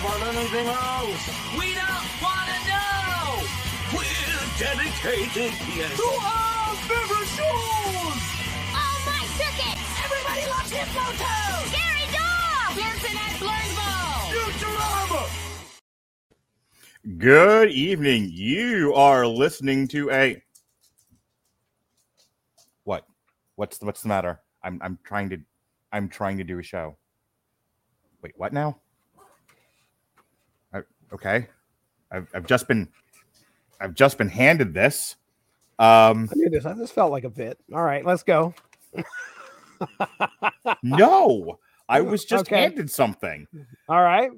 [0.00, 1.28] about anything else.
[1.58, 3.44] We don't want to know.
[3.92, 5.94] We're dedicated yes.
[5.96, 8.20] to our favorite shows.
[8.72, 9.84] Oh, my tickets!
[10.04, 11.68] Everybody loves Hippo Toad!
[11.76, 12.76] Gary Dog!
[12.80, 14.24] Dancing at Blurnsville!
[14.32, 15.22] Futurama.
[17.18, 18.30] Good evening.
[18.32, 20.42] You are listening to a
[22.84, 23.04] what?
[23.56, 24.40] What's the, what's the matter?
[24.62, 25.40] I'm I'm trying to
[25.92, 26.96] I'm trying to do a show.
[28.22, 28.80] Wait, what now?
[31.12, 31.46] Okay,
[32.10, 32.88] I've I've just been
[33.80, 35.16] I've just been handed this.
[35.78, 36.66] Um, I knew this.
[36.66, 37.58] I just felt like a bit.
[37.72, 38.54] All right, let's go.
[40.82, 42.60] no, I was just Okay.
[42.60, 43.46] handed something.
[43.88, 44.30] All right.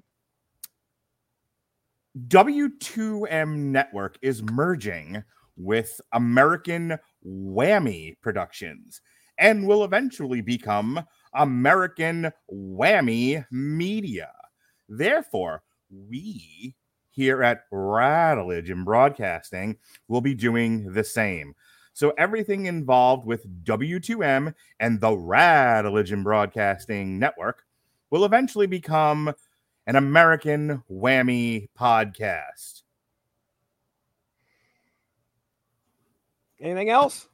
[2.29, 5.25] W2M Network is merging
[5.57, 9.01] with American Whammy Productions
[9.39, 11.03] and will eventually become
[11.35, 14.31] American Whammy Media.
[14.89, 15.63] Therefore,
[16.09, 16.75] we
[17.11, 19.77] here at Rattledge and Broadcasting
[20.09, 21.55] will be doing the same.
[21.93, 27.65] So everything involved with W2M and the Rattledge and Broadcasting Network
[28.11, 29.33] will eventually become
[29.87, 32.83] an American Whammy podcast.
[36.61, 37.29] Anything else?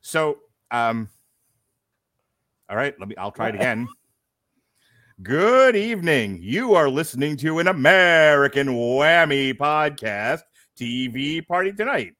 [0.00, 0.38] So,
[0.70, 1.08] um,
[2.68, 3.86] all right, let me, I'll try it again.
[5.22, 6.40] Good evening.
[6.42, 10.40] You are listening to an American Whammy podcast
[10.78, 12.12] TV party tonight.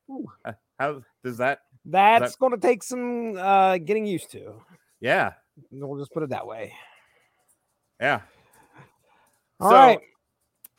[0.45, 1.59] Uh, How does that?
[1.85, 4.63] That's going to take some uh, getting used to.
[5.01, 5.35] Yeah,
[5.71, 6.73] We'll just put it that way.
[8.01, 8.21] yeah.
[9.61, 10.01] All so, right.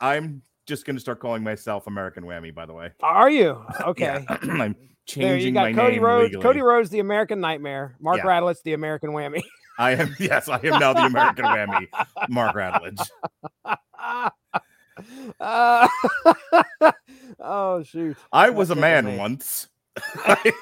[0.00, 2.90] I'm just going to start calling myself American Whammy, by the way.
[3.00, 4.24] Are you okay?
[4.28, 4.74] Yeah, I'm There
[5.06, 6.24] changing you got my Cody name Rhodes.
[6.30, 6.42] legally.
[6.42, 7.96] Cody Rhodes, the American Nightmare.
[8.00, 8.24] Mark Yeah.
[8.24, 9.42] Radulich, the American Whammy.
[9.78, 11.86] I am, yes, I am now the American Whammy,
[12.28, 13.08] Mark Radulich.
[15.40, 15.88] Uh,
[17.40, 18.16] oh shoot!
[18.32, 19.16] I was a man me.
[19.16, 19.68] once.
[20.16, 20.52] I,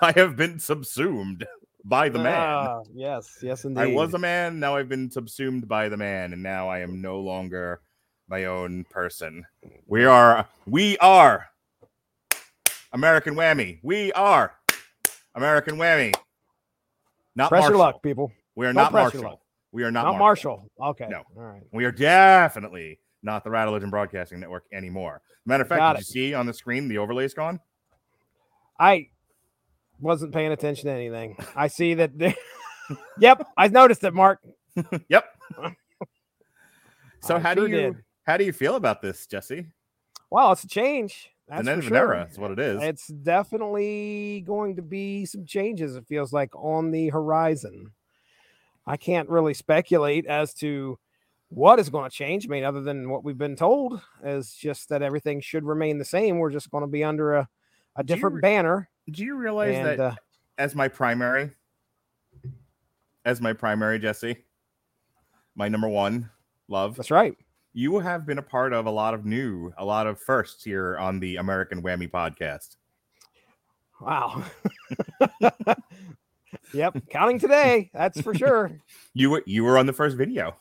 [0.00, 1.46] I have been subsumed
[1.84, 2.34] by the man.
[2.34, 3.80] Ah, yes, yes, indeed.
[3.80, 7.00] I was a man, now I've been subsumed by the man, and now I am
[7.00, 7.80] no longer
[8.28, 9.44] my own person.
[9.86, 11.48] We are, we are
[12.92, 13.78] American Whammy.
[13.82, 14.54] We are
[15.34, 16.14] American Whammy.
[17.34, 17.78] Not Press your Marshall.
[17.78, 18.32] luck, people.
[18.54, 19.40] We are Don't not Marshall.
[19.72, 20.68] We are not, Not, Marshall.
[20.78, 21.04] Marshall.
[21.04, 21.06] Okay.
[21.08, 21.22] No.
[21.36, 21.62] All right.
[21.72, 25.22] We are definitely not the Rattle Legend Broadcasting Network anymore.
[25.46, 26.08] Matter of fact, Got did it.
[26.08, 27.58] you see on the screen the overlay's gone?
[28.78, 29.08] I
[30.00, 31.36] wasn't paying attention to anything.
[31.56, 32.18] I see that.
[32.18, 32.36] they-
[33.18, 34.40] yep, I noticed it, Mark.
[35.08, 35.24] Yep.
[37.20, 37.96] So I how sure do you did.
[38.24, 39.66] how do you feel about this, Jesse?
[40.28, 41.30] Wow, it's a change.
[41.46, 41.96] That's an for end an sure.
[41.96, 42.24] era.
[42.26, 42.82] That's what it is.
[42.82, 45.94] It's definitely going to be some changes.
[45.94, 47.92] It feels like on the horizon.
[48.86, 50.98] I can't really speculate as to
[51.48, 52.46] what is going to change.
[52.46, 56.04] I mean, other than what we've been told, is just that everything should remain the
[56.04, 56.38] same.
[56.38, 57.48] We're just going to be under a,
[57.96, 58.88] a Do different re- banner.
[59.10, 60.14] Do you realize And that uh,
[60.58, 61.50] as my primary,
[63.24, 64.36] as my primary, Jesse,
[65.54, 66.30] my number one
[66.68, 67.36] love, that's right.
[67.74, 70.96] you have been a part of a lot of new, a lot of firsts here
[70.98, 72.76] on the American Whammy podcast.
[74.00, 74.42] Wow.
[76.72, 77.90] yep, counting today.
[77.94, 78.70] That's for sure.
[79.14, 80.56] You were you were on the first video,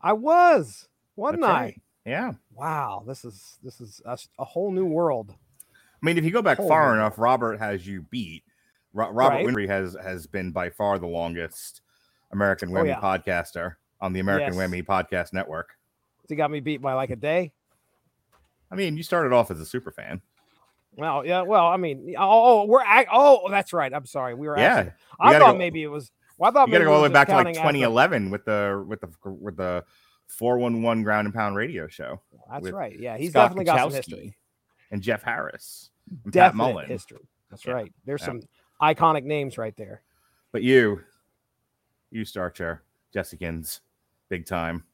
[0.00, 1.60] I was, wasn't That's I?
[1.60, 1.80] right.
[2.06, 2.32] Yeah.
[2.54, 5.30] Wow, this is this is a whole new world.
[5.32, 6.98] I mean, if you go back Holy far moly.
[7.00, 8.44] enough, Robert has you beat.
[8.94, 9.46] Ro- Robert Right.
[9.46, 11.82] Winfrey has has been by far the longest
[12.32, 13.00] American Oh, yeah.
[13.00, 14.70] podcaster on the American Yes.
[14.70, 15.76] Whammy Podcast Network.
[16.28, 17.52] He got me beat by like a day.
[18.70, 20.20] I mean, you started off as a super fan.
[20.96, 21.42] Well, yeah.
[21.42, 23.92] Well, I mean, oh, oh, we're act- oh, that's right.
[23.92, 24.34] I'm sorry.
[24.34, 24.58] We were.
[24.58, 26.10] Yeah, actually- I thought go- maybe it was.
[26.38, 27.68] Well, I thought You got to go all the way back to like counting after-
[27.72, 29.84] 2011 with the with the with the
[30.26, 32.20] 411 ground and pound radio show.
[32.50, 32.98] That's right.
[32.98, 34.36] Yeah, he's Scott definitely got some history.
[34.90, 35.90] And Jeff Harris.
[36.24, 36.86] And Pat Mullen.
[36.88, 37.26] history.
[37.50, 37.92] That's Yeah, right.
[38.04, 38.26] There's yeah.
[38.26, 38.42] some
[38.82, 40.02] iconic names right there.
[40.52, 41.00] But you,
[42.10, 42.82] you Starcher,
[43.14, 43.80] Jessicans,
[44.28, 44.84] big time.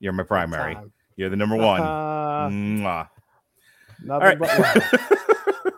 [0.00, 0.76] You're my primary.
[1.16, 1.80] You're the number one.
[2.86, 3.04] Uh.
[4.02, 4.38] Nothing All right.
[4.38, 5.74] but.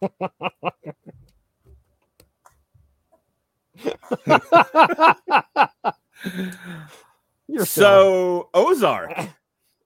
[7.48, 9.12] You're so Ozark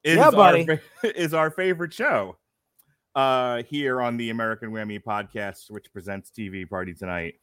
[0.02, 0.66] is Yeah, our buddy.
[1.04, 2.36] is our favorite show
[3.14, 7.34] uh here on the American Whammy podcast, which presents TV Party Tonight.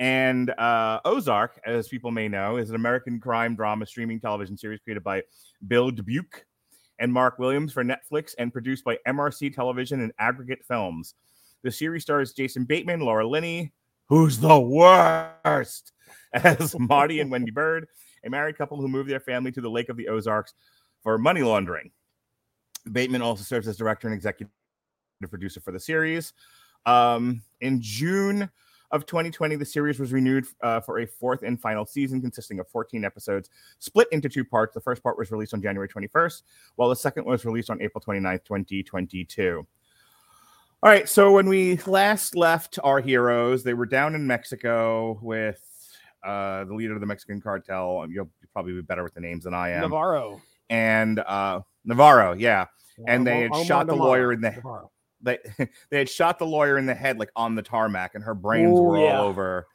[0.00, 4.78] And uh, Ozark, as people may know, is an American crime drama streaming television series
[4.80, 5.24] created by
[5.66, 6.44] Bill Dubuque
[6.98, 11.14] and Mark Williams for Netflix and produced by MRC Television and Aggregate Films.
[11.62, 13.72] The series stars Jason Bateman, Laura Linney,
[14.08, 15.92] who's the worst,
[16.32, 17.84] as Marty and Wendy Byrde,
[18.24, 20.54] a married couple who moved their family to the Lake of the Ozarks
[21.02, 21.90] for money laundering.
[22.90, 24.50] Bateman also serves as director and executive
[25.28, 26.32] producer for the series.
[26.86, 28.50] Um, in June
[28.90, 32.68] of 2020, the series was renewed uh, for a fourth and final season consisting of
[32.68, 34.74] 14 episodes, split into two parts.
[34.74, 36.42] The first part was released on January 21st,
[36.76, 39.66] while the second was released on April 29th, 2022.
[40.80, 45.60] All right, so when we last left our heroes, they were down in Mexico with
[46.24, 48.06] uh, the leader of the Mexican cartel.
[48.08, 49.82] You'll probably be better with the names than I am.
[49.82, 50.40] Navarro.
[50.70, 52.66] And uh, Navarro, yeah.
[53.06, 54.90] And they had Omar shot the lawyer in the Navarro.
[55.22, 55.38] They
[55.90, 58.78] they had shot the lawyer in the head like on the tarmac, and her brains
[58.78, 59.18] Ooh, were yeah.
[59.18, 59.66] all over.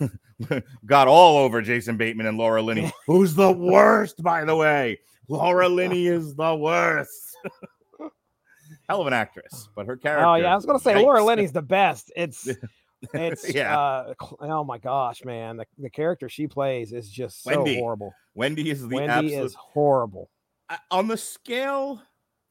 [0.86, 4.98] got all over Jason Bateman and Laura Linney, who's the worst, by the way.
[5.28, 7.36] Laura Linney is the worst.
[8.88, 10.26] Hell of an actress, but her character.
[10.26, 11.22] Oh yeah, I was gonna say Laura.
[11.22, 12.12] Linney's the best.
[12.16, 12.48] It's
[13.12, 13.78] it's Yeah.
[13.78, 15.58] uh oh my gosh, man.
[15.58, 17.78] The, the character she plays is just so Wendy.
[17.78, 18.12] horrible.
[18.34, 20.30] Wendy is the Wendy absolute is horrible.
[20.68, 22.02] I- on the scale.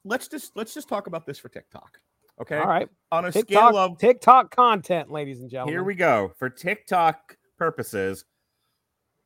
[0.04, 2.00] Let's just let's just talk about this for TikTok.
[2.42, 2.58] Okay.
[2.58, 2.88] All right.
[3.12, 5.74] On a TikTok, scale of TikTok content, ladies and gentlemen.
[5.74, 6.34] Here we go.
[6.38, 8.26] For TikTok purposes,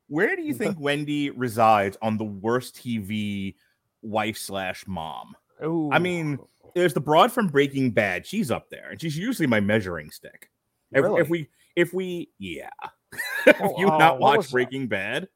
[0.08, 3.56] where do you think Wendy resides on the worst TV
[4.02, 5.36] wife slash mom?
[5.64, 5.90] Ooh.
[5.92, 6.40] I mean,
[6.76, 8.26] there's the broad from Breaking Bad.
[8.26, 10.50] She's up there, and she's usually my measuring stick.
[10.92, 11.22] If, Really?
[11.22, 12.70] if we, if we, yeah.
[13.46, 15.28] Have Oh, you oh, not what watched Breaking Bad?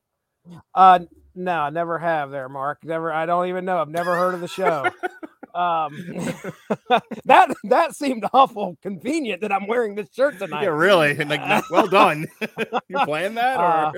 [0.74, 1.00] Uh,
[1.36, 2.86] no, I never have there, Mark.
[2.86, 3.12] Never.
[3.12, 3.80] I don't even know.
[3.80, 4.90] I've never heard of the show.
[5.56, 5.94] um,
[7.26, 10.64] that that seemed awful convenient that I'm wearing this shirt tonight.
[10.64, 11.12] Yeah, really.
[11.18, 12.28] And like, well done.
[12.88, 13.58] You're playing that?
[13.58, 13.64] Or?
[13.64, 13.92] Uh,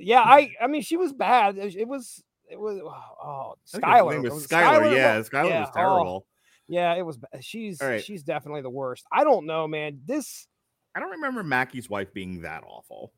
[0.00, 0.50] yeah, I.
[0.60, 1.58] I mean, she was bad.
[1.58, 2.22] It it was.
[2.50, 2.80] It was.
[2.82, 4.22] Oh, her Skyler.
[4.22, 4.94] was Skyler.
[4.94, 6.26] Yeah, Skyler yeah, was oh, terrible.
[6.66, 7.18] yeah, it was.
[7.40, 7.80] She's.
[7.80, 8.02] Right.
[8.02, 9.04] She's definitely the worst.
[9.12, 10.00] I don't know, man.
[10.06, 10.46] This
[10.94, 13.12] I don't remember Mackey's wife being that awful.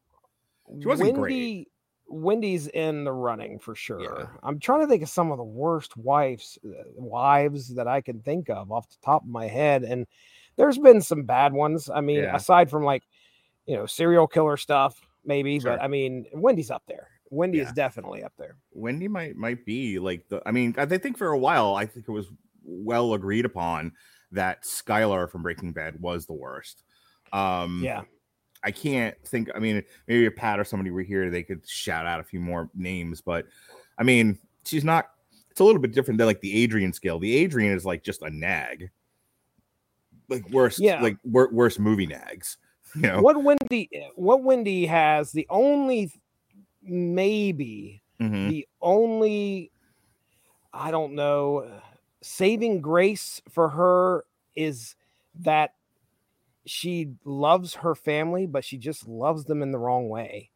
[0.81, 1.69] She wasn't great.
[2.11, 2.25] Wendy.
[2.25, 4.39] Wendy's in the running for sure.
[4.43, 8.21] I'm trying to think of some of the worst wives uh, wives that I can
[8.21, 10.07] think of off the top of my head, and
[10.57, 11.89] there's been some bad ones.
[11.89, 12.35] I mean, Yeah.
[12.37, 13.05] aside from like,
[13.67, 15.73] you know, serial killer stuff, maybe, Sure.
[15.77, 17.09] but I mean, Wendy's up there.
[17.31, 17.65] Wendy Yeah.
[17.69, 18.57] is definitely up there.
[18.73, 20.43] Wendy might might be like the.
[20.45, 22.31] I mean, I think for a while, I think it was
[22.65, 23.93] well agreed upon
[24.33, 26.83] that Skyler from Breaking Bad was the worst.
[27.33, 28.03] Um, Yeah.
[28.63, 29.49] I can't think.
[29.55, 32.41] I mean, maybe if Pat or somebody were here, they could shout out a few
[32.41, 33.21] more names.
[33.21, 33.47] But
[33.99, 35.11] I mean, she's not.
[35.51, 37.19] It's a little bit different than like the Adrian scale.
[37.19, 38.91] The Adrian is like just a nag,
[40.29, 41.03] like worst, Yeah.
[41.03, 42.57] like wor- worst movie nags.
[42.97, 46.11] You know, What Wendy what Wendy has, the only
[46.83, 48.49] maybe Mhm.
[48.51, 49.71] the only
[50.73, 51.81] I don't know
[52.23, 54.25] saving grace for her
[54.57, 54.97] is
[55.37, 55.75] that
[56.71, 60.51] she loves her family, but she just loves them in the wrong way.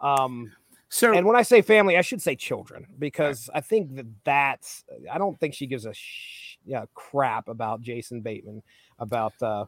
[0.00, 0.52] Um,
[0.88, 4.84] so and when I say family, I should say children because I think that that's
[5.10, 8.62] I don't think she gives a sh- yeah crap about Jason Bateman
[8.98, 9.66] about uh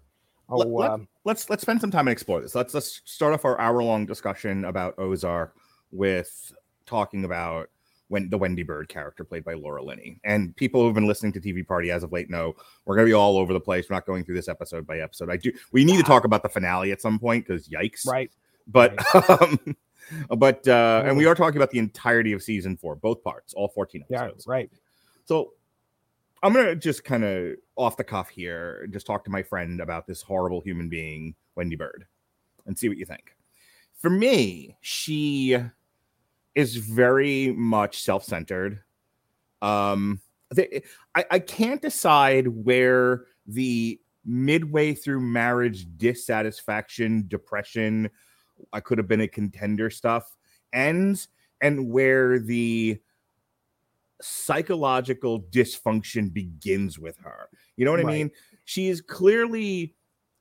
[0.49, 2.55] oh Let- let- um, let's let's spend some time and explore this.
[2.55, 5.55] Let's let's start off our hour long discussion about Ozark
[5.91, 6.53] with
[6.87, 7.69] talking about
[8.11, 10.19] when the Wendy Byrde character played by Laura Linney.
[10.25, 13.13] And people who've been listening to TV Party as of late know we're gonna be
[13.13, 13.89] all over the place.
[13.89, 15.31] We're not going through this episode by episode.
[15.31, 18.07] I do we need to talk about the finale at some point because yikes.
[18.07, 18.31] right
[18.67, 18.99] But
[19.41, 19.77] um
[20.37, 23.69] but uh and we are talking about the entirety of season four, both parts, all
[23.69, 24.47] 14 yeah episodes.
[24.49, 24.71] right
[25.27, 25.53] So
[26.43, 30.09] I'm gonna just kind of off the cuff here, just talk to my friend about
[30.09, 32.07] this horrible human being, Wendy Byrde,
[32.67, 33.37] and see what you think.
[33.99, 35.57] For me, she
[36.55, 38.81] is very much self-centered.
[39.63, 40.21] Um,
[40.55, 40.83] they,
[41.15, 48.11] I, I can't decide where the midway through marriage dissatisfaction, depression,
[48.73, 50.37] I could have been a contender stuff
[50.73, 51.29] ends,
[51.61, 53.01] and where the
[54.23, 57.49] psychological dysfunction begins with her.
[57.77, 58.31] You know what I mean?
[58.65, 59.95] She is clearly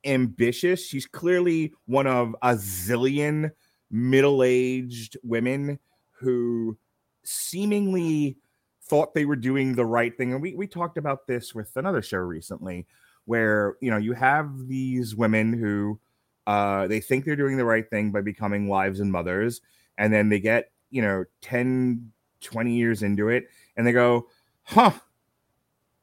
[0.04, 0.86] ambitious.
[0.86, 3.50] She's clearly one of a zillion
[3.90, 5.78] middle aged women
[6.20, 6.78] who
[7.24, 8.38] seemingly
[8.82, 10.32] thought they were doing the right thing.
[10.32, 12.86] And we, we talked about this with another show recently
[13.24, 16.00] where, you know, you have these women who
[16.46, 19.60] uh, they think they're doing the right thing by becoming wives and mothers.
[19.98, 22.10] And then they get, you know, 10,
[22.40, 24.28] 20 years into it and they go,
[24.64, 24.92] huh,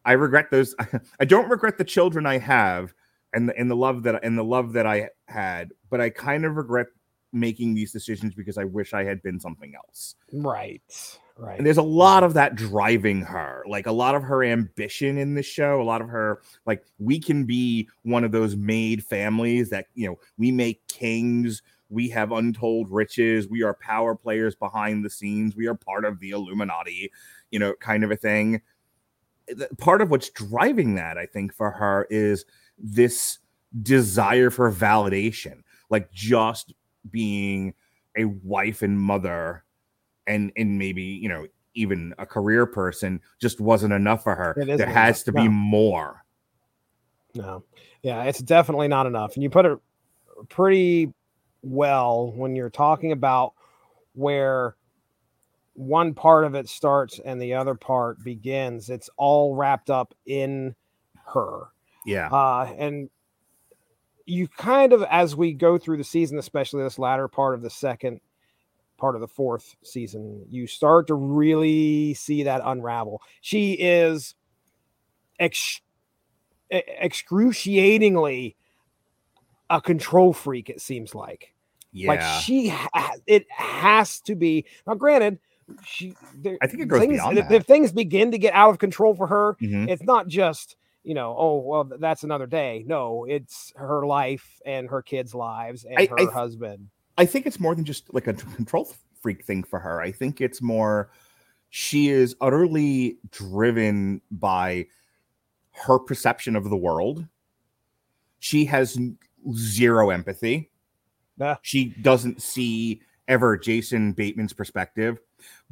[0.05, 0.73] I regret those.
[1.19, 2.93] I don't regret the children I have
[3.33, 6.45] and the, and the love that and the love that I had, but I kind
[6.45, 6.87] of regret
[7.33, 10.15] making these decisions because I wish I had been something else.
[10.31, 10.81] Right.
[11.39, 11.57] Right.
[11.57, 15.35] And there's a lot of that driving her, like a lot of her ambition in
[15.35, 19.69] the show, a lot of her, like, we can be one of those made families
[19.69, 25.05] that, you know, we make kings, we have untold riches, we are power players behind
[25.05, 27.11] the scenes, we are part of the Illuminati,
[27.51, 28.61] you know, kind of a thing.
[29.77, 32.45] Part of what's driving that, I think, for her is
[32.79, 33.37] this
[33.83, 36.73] desire for validation, like just
[37.11, 37.73] being
[38.17, 39.63] a wife and mother
[40.25, 44.55] and and maybe you know even a career person just wasn't enough for her.
[44.57, 45.51] There has to be no.
[45.51, 46.25] more.
[47.35, 47.63] No.
[48.01, 49.35] Yeah, it's definitely not enough.
[49.35, 49.77] And you put it
[50.49, 51.13] pretty
[51.61, 53.53] well when you're talking about
[54.13, 54.75] where
[55.73, 58.89] one part of it starts and the other part begins.
[58.89, 60.75] It's all wrapped up in
[61.25, 61.67] her.
[62.05, 62.29] Yeah.
[62.29, 63.09] Uh, and
[64.27, 67.69] you kind of, as we go through the season, especially this latter part of the
[67.69, 68.19] second
[68.97, 73.21] part of the fourth season, you start to really see that unravel.
[73.41, 74.35] She is
[75.39, 75.81] ex-
[76.69, 78.55] excruciatingly
[79.69, 81.53] a control freak, it seems like.
[81.91, 82.09] Yeah.
[82.09, 84.65] Like she, ha- it has to be.
[84.85, 85.39] Now, granted,
[85.83, 86.15] she.
[86.35, 87.55] There, I think it goes things, beyond if, that.
[87.55, 89.89] if things begin to get out of control for her, Mhm.
[89.89, 90.75] it's not just
[91.07, 92.83] you know, oh well, that's another day.
[92.85, 96.89] No, it's her life and her kids' lives and I- her I- husband.
[97.17, 100.01] I think it's more than just like a control freak thing for her.
[100.01, 101.09] I think it's more
[101.69, 104.87] she is utterly driven by
[105.71, 107.25] her perception of the world.
[108.39, 108.99] She has
[109.53, 110.69] zero empathy.
[111.39, 111.55] Yeah.
[111.61, 115.19] She doesn't see ever Jason Bateman's perspective.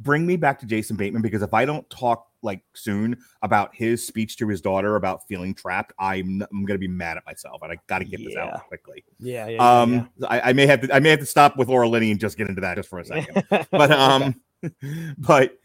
[0.00, 4.06] Bring me back to Jason Bateman because if I don't talk like soon about his
[4.06, 7.72] speech to his daughter about feeling trapped, I'm I'm gonna be mad at myself, and
[7.72, 9.04] I got to get this out quickly.
[9.18, 11.68] Yeah, yeah, yeah, Um, I, I may have to I may have to stop with
[11.68, 13.44] Laura Linney and just get into that just for a second.
[13.70, 14.34] but um,
[15.18, 15.58] but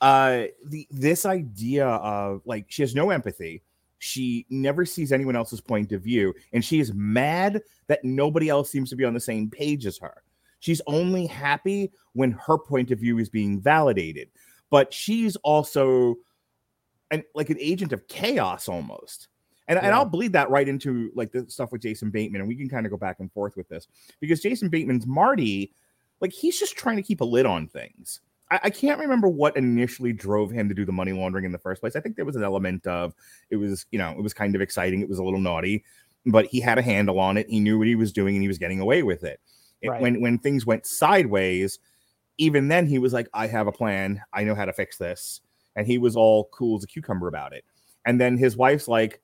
[0.00, 3.62] uh, the this idea of like she has no empathy.
[3.98, 8.70] She never sees anyone else's point of view, and she is mad that nobody else
[8.70, 10.22] seems to be on the same page as her.
[10.60, 14.28] She's only happy when her point of view is being validated,
[14.74, 16.16] but she's also
[17.12, 19.28] an like an agent of chaos almost.
[19.68, 22.56] And, and I'll bleed that right into like the stuff with Jason Bateman, and we
[22.56, 23.86] can kind of go back and forth with this
[24.18, 25.72] because Jason Bateman's Marty,
[26.20, 28.18] like he's just trying to keep a lid on things.
[28.50, 31.58] I, I can't remember what initially drove him to do the money laundering in the
[31.58, 31.94] first place.
[31.94, 33.14] I think there was an element of
[33.50, 35.02] it was, you know, it was kind of exciting.
[35.02, 35.84] It was a little naughty,
[36.26, 37.48] but he had a handle on it.
[37.48, 39.38] He knew what he was doing and he was getting away with it.
[39.82, 40.00] It- Right.
[40.02, 41.78] When when things went sideways,
[42.38, 44.20] even then he was like, I have a plan.
[44.32, 45.40] I know how to fix this.
[45.76, 47.64] And he was all cool as a cucumber about it.
[48.06, 49.20] And then his wife's like,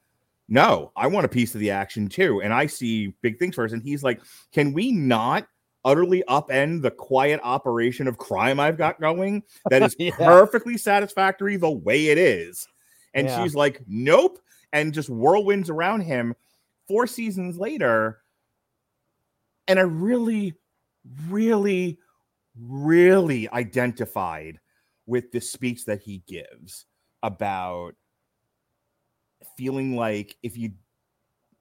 [0.48, 2.42] no, I want a piece of the action too.
[2.42, 3.72] And I see big things first.
[3.72, 4.20] And he's like,
[4.52, 5.46] can we not
[5.84, 10.10] utterly upend the quiet operation of crime I've got going that is Yeah.
[10.16, 12.66] perfectly satisfactory the way it is?
[13.14, 13.42] And Yeah.
[13.42, 14.40] she's like, nope.
[14.72, 16.34] And just whirlwinds around him
[16.88, 18.18] four seasons later.
[19.68, 20.54] And I really,
[21.28, 21.98] really,
[22.58, 24.58] really identified
[25.06, 26.86] with the speech that he gives
[27.22, 27.94] about
[29.56, 30.72] feeling like if you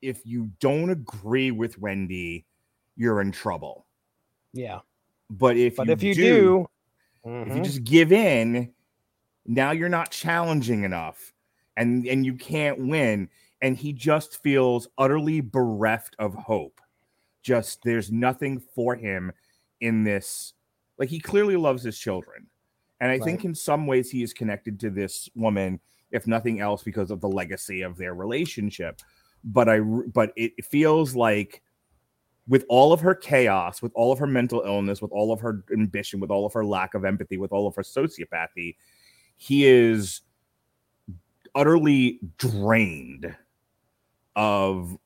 [0.01, 2.46] if you don't agree with Wendy,
[2.96, 3.86] you're in trouble.
[4.53, 4.79] Yeah.
[5.29, 6.67] But if But you if you do, do,
[7.41, 7.63] if you mhm.
[7.63, 8.74] just give in,
[9.46, 11.34] now you're not challenging enough,
[11.77, 13.29] and and you can't win.
[13.62, 16.79] And he just feels utterly bereft of hope.
[17.43, 19.31] Just there's nothing for him
[19.81, 20.53] in this.
[21.00, 22.46] Like he clearly loves his children,
[23.00, 25.79] and I think in some ways he is connected to this woman,
[26.12, 29.01] if nothing else, because of the legacy of their relationship.
[29.44, 31.62] But I, but it feels like
[32.50, 35.63] with all of her chaos, with all of her mental illness, with all of her
[35.72, 38.75] ambition, with all of her lack of empathy, with all of her sociopathy,
[39.38, 40.22] he is
[41.56, 43.36] utterly drained
[44.36, 44.98] of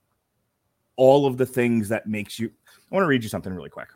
[0.95, 2.49] all of the things that makes you.
[2.67, 3.89] I want to read you something really quick.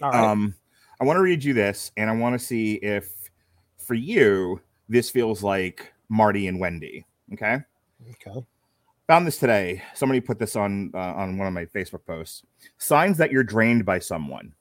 [0.00, 0.30] All right.
[0.30, 0.54] Um,
[1.02, 3.28] I want to read you this, and I want to see if
[3.76, 7.04] for you this feels like Marty and Wendy.
[7.32, 7.58] Okay.
[8.08, 8.46] okay.
[9.08, 9.82] Found this today.
[9.94, 12.44] Somebody put this on uh, on one of my Facebook posts.
[12.78, 14.52] Signs that you're drained by someone.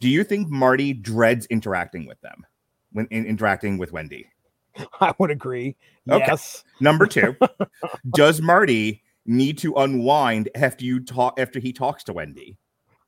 [0.00, 2.44] Do you think Marty dreads interacting with them
[2.92, 4.28] when in, interacting with Wendy?
[5.00, 5.76] I would agree.
[6.10, 6.26] Okay.
[6.28, 6.62] Yes.
[6.78, 7.38] Number two,
[8.10, 12.58] does Marty need to unwind after you talk after he talks to Wendy?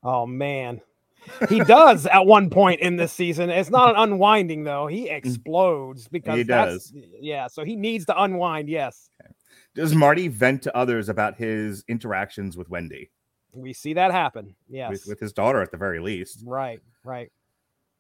[0.03, 0.81] Oh man.
[1.49, 3.51] He does at one point in this season.
[3.51, 4.87] It's not an unwinding though.
[4.87, 7.47] He explodes because He that's yeah.
[7.47, 8.69] So he needs to unwind.
[8.69, 9.11] Yes,
[9.75, 13.11] Does Marty vent to others about his interactions with Wendy?
[13.55, 14.55] we see that happen.
[14.69, 16.43] Yes, With, with his daughter at the very least.
[16.45, 17.31] right, right.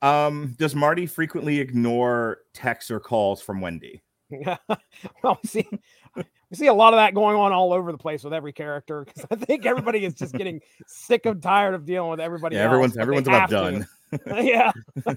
[0.02, 4.02] Um, does Marty frequently ignore texts or calls from Wendy?
[5.22, 5.68] well, we see
[6.16, 9.04] we see a lot of that going on all over the place with every character
[9.04, 12.56] because I think everybody is just getting sick and tired of dealing with everybody.
[12.56, 13.86] Yeah, else, everyone's everyone's about done.
[14.26, 14.72] yeah.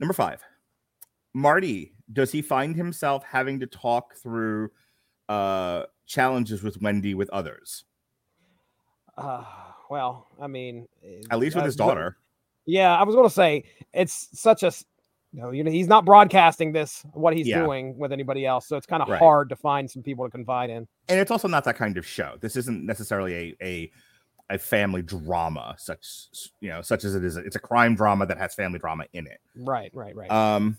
[0.00, 0.42] Number five,
[1.34, 4.70] Marty, does he find himself having to talk through
[5.28, 7.84] uh challenges with Wendy with others?
[9.16, 9.44] Uh,
[9.90, 10.86] well, I mean,
[11.30, 12.16] At least with uh, his daughter.
[12.66, 14.70] Yeah, I was going to say it's such a
[15.38, 17.62] s- no, you know, he's not broadcasting this what he's Yeah.
[17.62, 19.18] doing with anybody else, so it's kind of Right.
[19.18, 20.86] hard to find some people to confide in.
[21.08, 22.36] And it's also not that kind of show.
[22.40, 23.90] This isn't necessarily a a
[24.50, 26.06] a family drama such
[26.60, 29.26] you know such as it is it's a crime drama that has family drama in
[29.26, 30.30] it Right, right, right.
[30.30, 30.78] um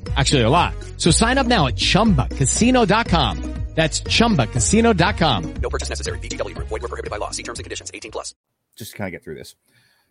[0.15, 0.73] Actually, a lot.
[0.97, 3.53] So sign up now at chumbacasino.com.
[3.73, 5.53] That's chumbacasino.com.
[5.61, 6.19] No purchase necessary.
[6.19, 6.67] VGW Group.
[6.67, 7.29] Void were prohibited by law.
[7.31, 7.89] See terms and conditions.
[7.93, 8.35] 18 plus.
[8.75, 9.55] just to kind of get through this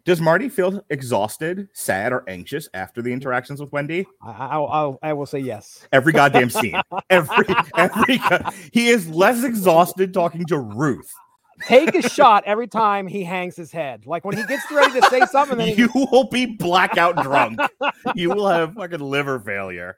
[0.06, 4.98] does marty feel exhausted sad or anxious after the interactions with wendy I, I, I'll,
[5.02, 5.86] I will say yes.
[5.92, 6.74] every goddamn scene
[7.10, 7.44] every
[7.76, 8.18] every
[8.72, 11.12] he is less exhausted talking to ruth
[11.66, 14.06] Take a shot every time he hangs his head.
[14.06, 17.60] Like when he gets ready to say something, then he you will be blackout drunk
[18.14, 19.96] you will have fucking liver failure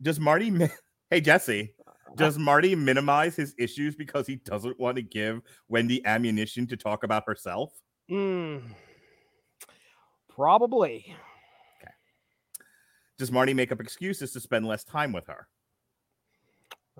[0.00, 0.68] does marty mi-
[1.10, 1.74] hey jesse
[2.16, 7.04] does marty minimize his issues because he doesn't want to give wendy ammunition to talk
[7.04, 7.72] about herself
[8.10, 8.62] Mm,
[10.28, 11.14] probably.
[11.80, 11.92] Okay.
[13.16, 15.46] Does marty make up excuses to spend less time with her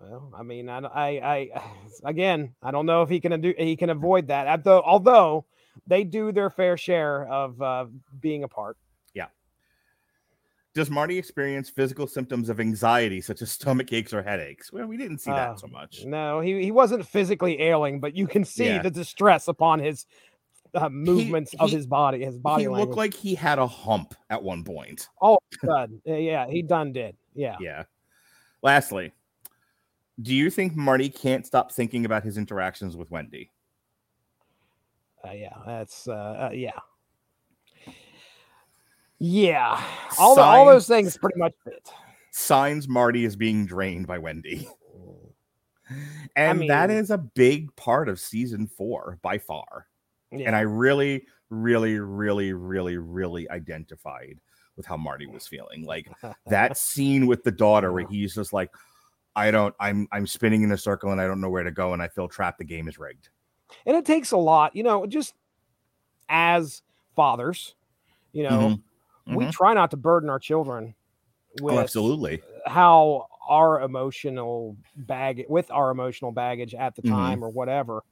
[0.01, 1.63] Well, I mean, I, I, I,
[2.05, 4.47] again, I don't know if he can do, he can avoid that.
[4.49, 5.45] Although, although
[5.87, 7.87] they do their fair share of uh,
[8.21, 8.77] being apart.
[9.15, 9.27] Yeah.
[10.75, 14.73] Does Marty experience physical symptoms of anxiety, such as stomach aches or headaches?
[14.73, 16.05] Well, we didn't see Uh, that so much.
[16.05, 18.83] No, he, he wasn't physically ailing, but you can see Yeah.
[18.83, 20.07] the distress upon his
[20.75, 22.89] uh, movements of he- his body, his body he language.
[22.89, 25.09] looked like he had a hump at one point.
[25.21, 25.91] oh, God.
[26.07, 27.15] Yeah, he done did.
[27.35, 27.57] Yeah.
[27.61, 27.85] Yeah.
[28.63, 29.13] Lastly,
[30.21, 33.51] do you think Marty can't stop thinking about his interactions with Wendy?
[35.25, 36.79] Uh, yeah, that's uh, uh, yeah,
[39.19, 39.81] yeah.
[40.19, 41.89] All the, all those things pretty much fit.
[42.33, 44.69] Signs Marty is being drained by Wendy.
[46.35, 49.87] And that mean- is a big part of season four by far.
[50.31, 50.47] Yeah.
[50.47, 54.39] And I really, really, really, really, really identified
[54.77, 55.85] with how Marty was feeling.
[55.85, 56.11] Like
[56.47, 58.71] that scene with the daughter where he's just like,
[59.35, 61.93] I don't, I'm, I'm spinning in a circle and I don't know where to go
[61.93, 62.59] and I feel trapped.
[62.59, 63.29] The game is rigged.
[63.87, 65.35] and it takes a lot, you know, just
[66.29, 66.83] as
[67.17, 67.75] fathers,
[68.33, 68.79] you know,
[69.27, 69.53] we Mhm.
[69.53, 70.95] try not to burden our children
[71.61, 72.43] with Oh, absolutely.
[72.67, 77.11] how our emotional bag with our emotional baggage at the Mhm.
[77.11, 78.03] time or whatever.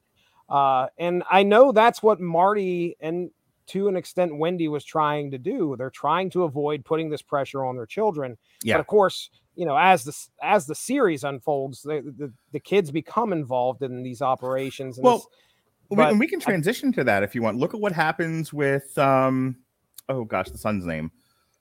[0.48, 3.30] Uh, and I know that's what Marty and
[3.66, 5.76] to an extent Wendy was trying to do.
[5.76, 8.36] They're trying to avoid putting this pressure on their children.
[8.62, 8.74] Yeah.
[8.74, 12.90] But of course, you know, as the as the series unfolds, the the, the kids
[12.90, 14.98] become involved in these operations.
[14.98, 15.26] And Well, this-
[15.90, 17.58] we, and we can transition to that if you want.
[17.58, 19.56] Look at what happens with, um,
[20.08, 21.10] oh gosh, the son's name,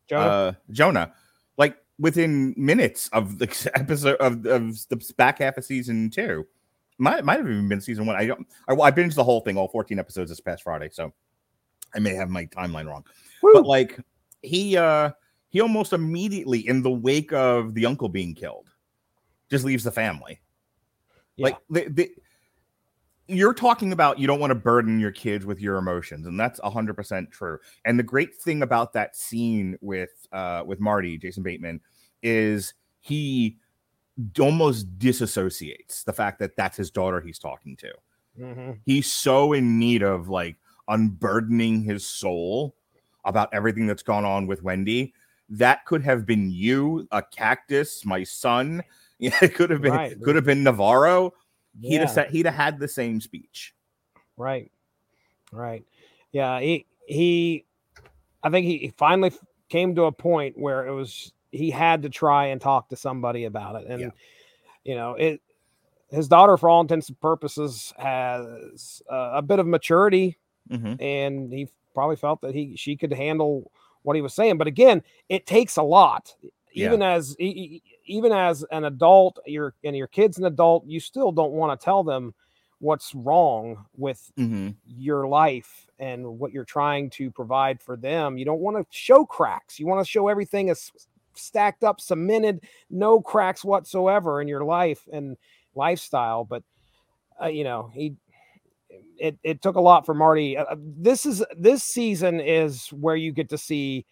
[0.08, 0.30] Jonah?
[0.30, 1.13] Uh, Jonah.
[1.58, 6.45] Like within minutes of the episode of, of the back half of season two,
[6.99, 8.15] might might have even been season one.
[8.15, 8.47] I don't.
[8.67, 11.12] I, I binged the whole thing, all fourteen episodes this past Friday, so
[11.95, 13.04] I may have my timeline wrong.
[13.41, 13.99] But like
[14.43, 15.12] he uh
[15.49, 18.69] he almost immediately, in the wake of the uncle being killed,
[19.49, 20.39] just leaves the family.
[21.38, 22.12] Like the, the
[23.29, 26.59] you're talking about you don't want to burden your kids with your emotions and that's
[26.59, 31.79] 100% true and the great thing about that scene with uh with marty jason bateman
[32.23, 33.57] is he
[34.39, 37.93] almost disassociates the fact that that's his daughter he's talking to
[38.38, 38.79] Mhm.
[38.85, 40.57] he's so in need of like
[40.88, 42.75] unburdening his soul
[43.25, 45.13] about everything that's gone on with wendy
[45.49, 48.83] that could have been you a cactus my son
[49.19, 50.21] yeah, it could have been Right.
[50.21, 51.33] could have been navarro
[51.81, 53.73] he'd have said he'd have had the same speech
[54.38, 54.71] Right.
[55.51, 55.83] Right.
[56.31, 56.62] Yeah.
[56.62, 57.65] He, he,
[58.41, 59.33] I think he finally
[59.67, 63.43] came to a point where it was, he had to try and talk to somebody
[63.43, 63.88] about it.
[63.89, 63.99] And,
[64.85, 65.41] you know, it,
[66.09, 70.38] his daughter, for all intents and purposes, has uh, a bit of maturity
[70.71, 71.01] Mhm.
[71.01, 73.71] and he probably felt that he, she could handle
[74.03, 74.57] what he was saying.
[74.57, 76.35] But again, it takes a lot.
[76.73, 76.88] Yeah.
[76.88, 80.99] Even as e- e- even as an adult, your and your kid's an adult, you
[80.99, 82.33] still don't want to tell them
[82.79, 84.75] what's wrong with Mhm.
[84.88, 88.38] your life and what you're trying to provide for them.
[88.38, 89.79] You don't want to show cracks.
[89.79, 90.91] You want to show everything is
[91.33, 95.38] stacked up, cemented, no cracks whatsoever in your life and
[95.75, 96.45] lifestyle.
[96.45, 96.63] But
[97.41, 98.15] uh, you know, he
[99.19, 100.58] it, it took a lot for Marty.
[100.58, 104.05] Uh, this is this season is where you get to see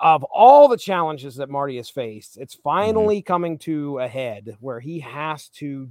[0.00, 2.36] of all the challenges that Marty has faced.
[2.36, 5.88] It's finally coming to a head where he has to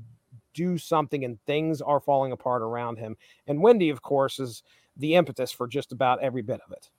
[0.54, 3.16] do something and things are falling apart around him.
[3.48, 4.64] And Wendy, of course, is
[4.98, 6.90] the impetus for just about every bit of it.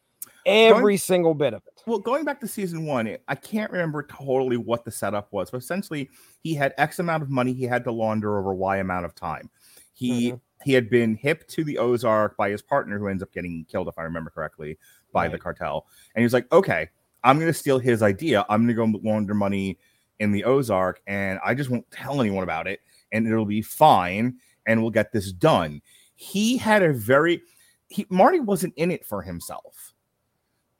[0.46, 1.82] Every single bit of it.
[1.86, 5.58] Well, going back to season one, I can't remember totally what the setup was, but
[5.58, 6.10] essentially,
[6.42, 9.50] he had X amount of money he had to launder over Y amount of time.
[9.92, 10.40] He Mhm.
[10.64, 13.88] He had been hip to the Ozark by his partner, who ends up getting killed,
[13.88, 14.78] if I remember correctly,
[15.12, 15.86] by the cartel.
[16.14, 16.88] And he was like, "Okay,
[17.22, 18.44] I'm going to steal his idea.
[18.48, 19.78] I'm going to go launder money
[20.18, 22.80] in the Ozark, and I just won't tell anyone about it,
[23.12, 25.80] and it'll be fine, and we'll get this done."
[26.16, 27.42] He had a very
[27.88, 29.94] he Marty wasn't in it for himself.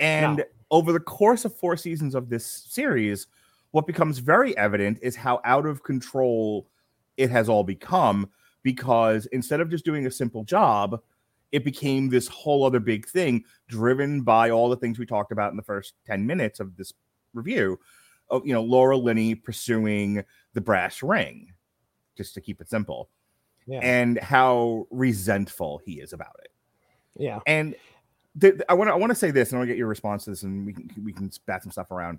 [0.01, 0.45] And No.
[0.71, 3.27] over the course of four seasons of this series,
[3.71, 6.67] what becomes very evident is how out of control
[7.17, 8.29] it has all become
[8.65, 11.01] because instead of just doing a simple job,
[11.53, 15.53] it became this whole other big thing driven by all the things we talked about
[15.53, 16.93] in the first 10 minutes of this
[17.33, 17.79] review
[18.31, 20.25] of you know Laura Linney pursuing
[20.55, 21.53] the brass ring,
[22.17, 23.11] just to keep it simple,
[23.67, 23.81] Yeah.
[23.83, 26.51] and how resentful he is about it.
[27.17, 27.39] yeah.
[27.47, 27.77] And
[28.41, 29.89] th- I want to I want to say this, and I want to get your
[29.89, 32.19] response to this, and we can we can bat some stuff around.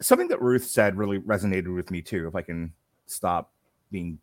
[0.00, 2.26] Something that Ruth said really resonated with me too.
[2.28, 2.72] If I can
[3.06, 3.52] stop
[3.90, 4.18] being,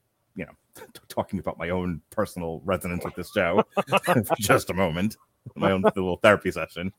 [1.08, 3.64] talking about my own personal resonance with this show
[4.06, 5.18] for just a moment,
[5.56, 6.92] my own little therapy session.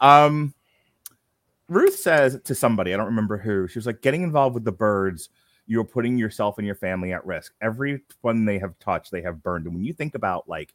[0.00, 0.54] Um,
[1.68, 4.72] Ruth says to somebody, I don't remember who, she was like, getting involved with the
[4.72, 5.28] Byrdes,
[5.66, 7.52] you're putting yourself and your family at risk.
[7.60, 9.66] Everyone they have touched, they have burned.
[9.66, 10.72] And when you think about like,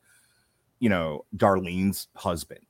[0.79, 2.65] you know, Darlene's husband,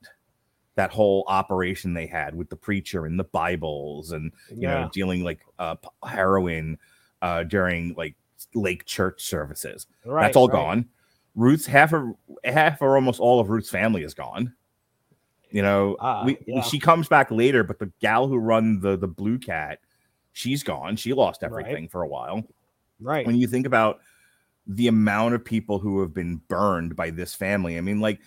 [0.76, 4.84] that whole operation they had with the preacher and the Bibles and, you Yeah.
[4.84, 6.78] know, dealing like uh, heroin
[7.20, 8.16] uh, during like
[8.54, 9.86] lake church services.
[10.04, 10.54] Right, That's all right.
[10.54, 10.88] gone.
[11.34, 14.54] Ruth's half of half or almost all of Ruth's family is gone.
[15.50, 16.62] You know, Ah, we, yeah.
[16.62, 19.78] she comes back later, but the gal who run the the blue cat,
[20.32, 20.96] she's gone.
[20.96, 21.50] She lost Right.
[21.50, 22.42] everything for a while.
[23.00, 23.26] Right.
[23.26, 24.00] When you think about
[24.66, 28.18] the amount of people who have been burned by this family, I mean, like,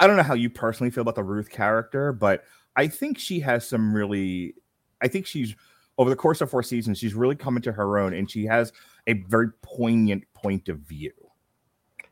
[0.00, 2.44] I don't know how you personally feel about the Ruth character, but
[2.76, 4.54] I think she has some really,
[5.00, 5.54] I think she's
[5.98, 8.72] over the course of four seasons, she's really come into her own, and she has
[9.06, 11.12] a very poignant point of view.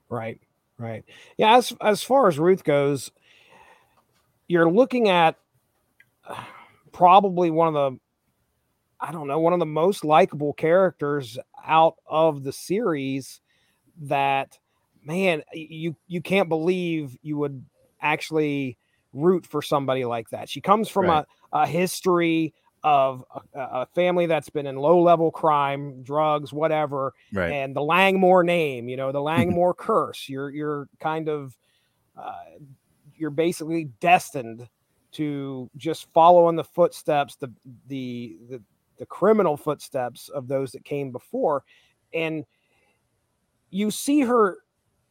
[0.09, 0.41] Right.
[0.79, 1.05] Right.
[1.37, 1.57] Yeah.
[1.57, 3.11] As as far as Ruth goes,
[4.49, 5.37] you're looking at
[6.93, 7.99] probably one of the
[9.01, 13.41] I don't know, one of the most likable characters out of the series
[14.03, 14.59] that
[15.05, 17.65] man, you you can't believe you would
[18.01, 18.79] actually
[19.13, 20.49] root for somebody like that.
[20.49, 21.25] She comes from Right.
[21.53, 27.15] a, a history of a, a family that's been in low level crime, drugs, whatever,
[27.33, 27.51] Right.
[27.53, 30.29] and the Langmore name, you know, the Langmore curse.
[30.29, 31.57] You're you're kind of
[32.17, 32.33] uh,
[33.17, 34.69] you're basically destined
[35.13, 37.53] to just follow in the footsteps, the
[37.89, 38.63] the the
[38.99, 41.65] the criminal footsteps of those that came before,
[42.15, 42.45] and
[43.71, 44.59] you see her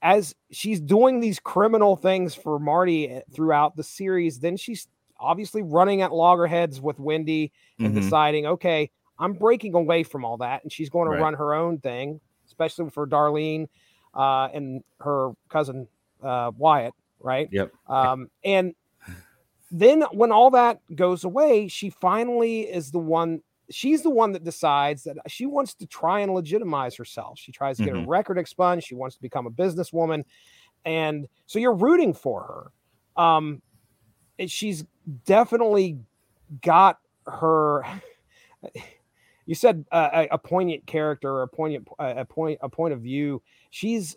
[0.03, 4.39] as she's doing these criminal things for Marty eh, throughout the series.
[4.39, 4.87] Then she's
[5.21, 8.01] obviously running at loggerheads with Wendy and Mhm.
[8.01, 11.21] deciding, okay, I'm breaking away from all that, and she's going to Right.
[11.21, 13.67] run her own thing, especially for Darlene
[14.13, 15.87] uh, and her cousin
[16.21, 17.47] uh, Wyatt, right?
[17.51, 17.71] Yep.
[17.87, 18.75] Um, and
[19.71, 23.41] then when all that goes away, she finally is the one.
[23.69, 27.39] She's the one that decides that she wants to try and legitimize herself.
[27.39, 28.01] She tries to get Mhm.
[28.01, 28.85] her record expunged.
[28.85, 30.25] She wants to become a businesswoman,
[30.83, 32.71] and so you're rooting for her.
[33.23, 33.61] Um,
[34.49, 34.85] she's
[35.25, 35.97] definitely
[36.61, 37.83] got her.
[39.47, 42.93] You said uh, a, a poignant character or a poignant uh, a point a point
[42.93, 43.41] of view.
[43.71, 44.15] She's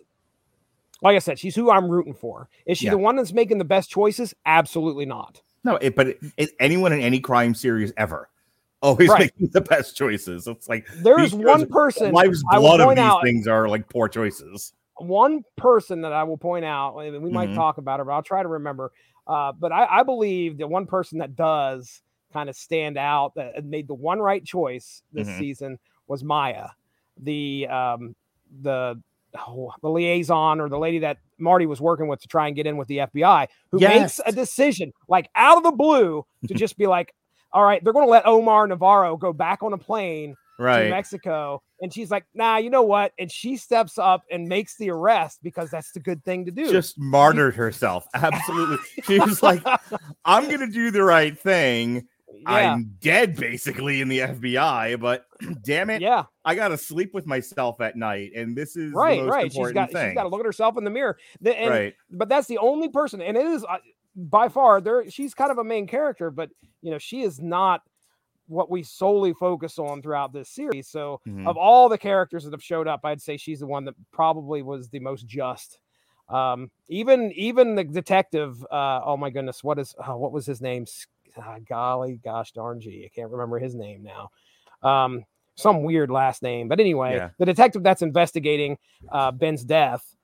[1.01, 2.49] like I said, she's who I'm rooting for.
[2.67, 2.93] Is she Yeah.
[2.93, 4.35] the one that's making the best choices?
[4.45, 5.41] Absolutely not.
[5.65, 8.29] No, it, but it, it, anyone in any crime series ever
[8.83, 9.21] always Right.
[9.21, 10.47] making the best choices.
[10.47, 14.09] It's like There is one person Life's blood of these out- things are like poor
[14.09, 14.75] choices.
[14.99, 17.55] One person that I will point out, and we might Mhm.
[17.57, 18.93] talk about her, but I'll try to remember.
[19.27, 23.65] Uh, but I, I believe that one person that does kind of stand out that
[23.65, 25.39] made the one right choice this Mhm.
[25.39, 26.69] season was Maya,
[27.17, 28.15] the um,
[28.63, 29.01] the
[29.49, 32.67] oh, the liaison or the lady that Marty was working with to try and get
[32.67, 36.77] in with the FBI, who makes a decision like out of the blue to just
[36.77, 37.15] be like,
[37.53, 40.91] "All right, they're going to let Omar Navarro go back on a plane to Right.
[40.91, 41.63] Mexico.
[41.81, 43.13] And she's like, nah, you know what?
[43.19, 46.71] And she steps up and makes the arrest because that's the good thing to do.
[46.71, 48.07] Just martyred herself.
[48.15, 48.79] Absolutely.
[49.05, 49.63] She was like,
[50.25, 52.07] I'm going to do the right thing.
[52.49, 52.73] yeah.
[52.75, 55.27] I'm dead basically in the FBI, but
[55.65, 56.01] damn it.
[56.03, 58.33] yeah, I got to sleep with myself at night.
[58.35, 59.53] And this is right, the most right.
[59.53, 60.11] She's got thing.
[60.11, 61.17] she's got to look at herself in the mirror.
[61.41, 61.95] The- and- right.
[62.11, 63.77] But that's the only person, and it is uh,
[64.17, 65.09] by far there.
[65.11, 66.51] She's kind of a main character, but
[66.83, 67.83] you know, she is not
[68.47, 70.89] what we solely focus on throughout this series.
[70.89, 71.47] So, Mhm.
[71.47, 74.63] of all the characters that have showed up, I'd say she's the one that probably
[74.63, 75.79] was the most just.
[76.29, 78.65] Um, even even the detective.
[78.71, 80.87] Uh, oh my goodness, what is oh, what was his name?
[81.37, 84.31] Ah, golly, gosh darn gee, I can't remember his name now.
[84.83, 85.25] Um,
[85.57, 87.31] some weird last name, but anyway, Yeah.
[87.39, 88.79] the detective that's investigating
[89.11, 90.17] uh, Ben's death.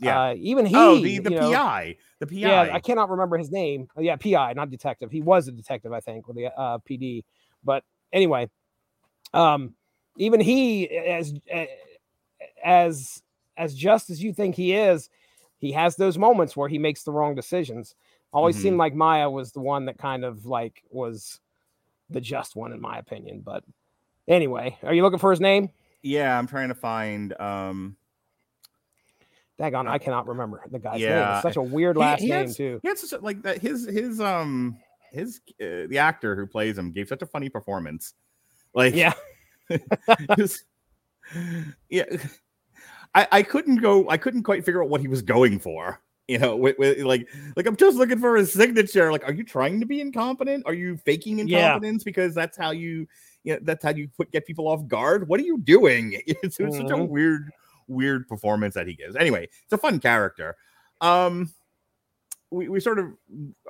[0.00, 0.20] Yeah.
[0.30, 0.76] Uh, even he.
[0.76, 1.96] oh, the, the you know, PI.
[2.20, 2.34] The PI.
[2.36, 3.88] yeah, I cannot remember his name.
[3.96, 5.10] Uh, Yeah, PI, not detective.
[5.10, 7.24] He was a detective, I think, with the uh, PD.
[7.64, 8.48] But anyway,
[9.34, 9.74] um,
[10.16, 11.34] even he, as
[12.64, 13.22] as
[13.56, 15.10] as just as you think he is,
[15.58, 17.94] he has those moments where he makes the wrong decisions.
[18.32, 18.60] Always Mhm.
[18.62, 21.40] seemed like Maya was the one that kind of like was
[22.10, 23.40] the just one, in my opinion.
[23.40, 23.64] But
[24.28, 25.70] anyway, are you looking for his name?
[26.02, 27.96] yeah, I'm trying to find um
[29.58, 31.28] Daggone, I cannot remember the guy's name.
[31.32, 32.80] It's such a weird last he name has- too.
[32.84, 33.58] Yeah, it's like that.
[33.58, 34.78] His his um
[35.12, 38.14] his uh, the actor who plays him gave such a funny performance.
[38.74, 39.14] Like Yeah.
[41.90, 42.04] yeah.
[43.14, 44.08] I I couldn't go.
[44.08, 46.00] I couldn't quite figure out what he was going for.
[46.26, 49.10] You know, with, with, like like I'm just looking for his signature.
[49.10, 50.64] Like, are you trying to be incompetent?
[50.66, 51.64] Are you faking Yeah.
[51.64, 53.06] incompetence because that's how you
[53.44, 55.26] you know, that's how you put get people off guard?
[55.26, 56.20] What are you doing?
[56.26, 57.08] It's, it's such a Mhm.
[57.08, 57.50] weird
[57.86, 59.16] weird performance that he gives.
[59.16, 60.54] Anyway, it's a fun character.
[61.00, 61.50] Um
[62.50, 63.06] we, we sort of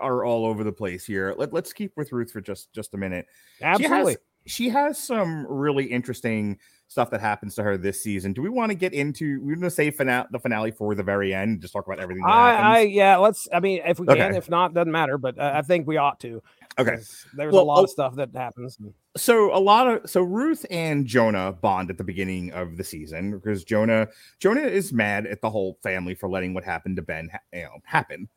[0.01, 1.35] are all over the place here.
[1.37, 3.27] Let, let's keep with Ruth for just just a minute.
[3.63, 4.13] Absolutely.
[4.13, 8.33] She has, she has some really interesting stuff that happens to her this season.
[8.33, 11.35] Do we want to get into we're gonna save finale, the finale for the very
[11.35, 13.47] end, just talk about everything that I, I yeah, let's.
[13.53, 15.19] I mean, if we can, if not, doesn't matter.
[15.19, 16.43] But uh, I think we ought to.
[16.79, 16.97] Okay.
[17.35, 18.79] There's Well, a lot oh- of stuff that happens.
[19.17, 23.33] so a lot of so Ruth and Jonah bond at the beginning of the season
[23.33, 24.09] because Jonah
[24.41, 27.63] Jonah is mad at the whole family for letting what happened to Ben ha- you
[27.63, 28.29] know happen,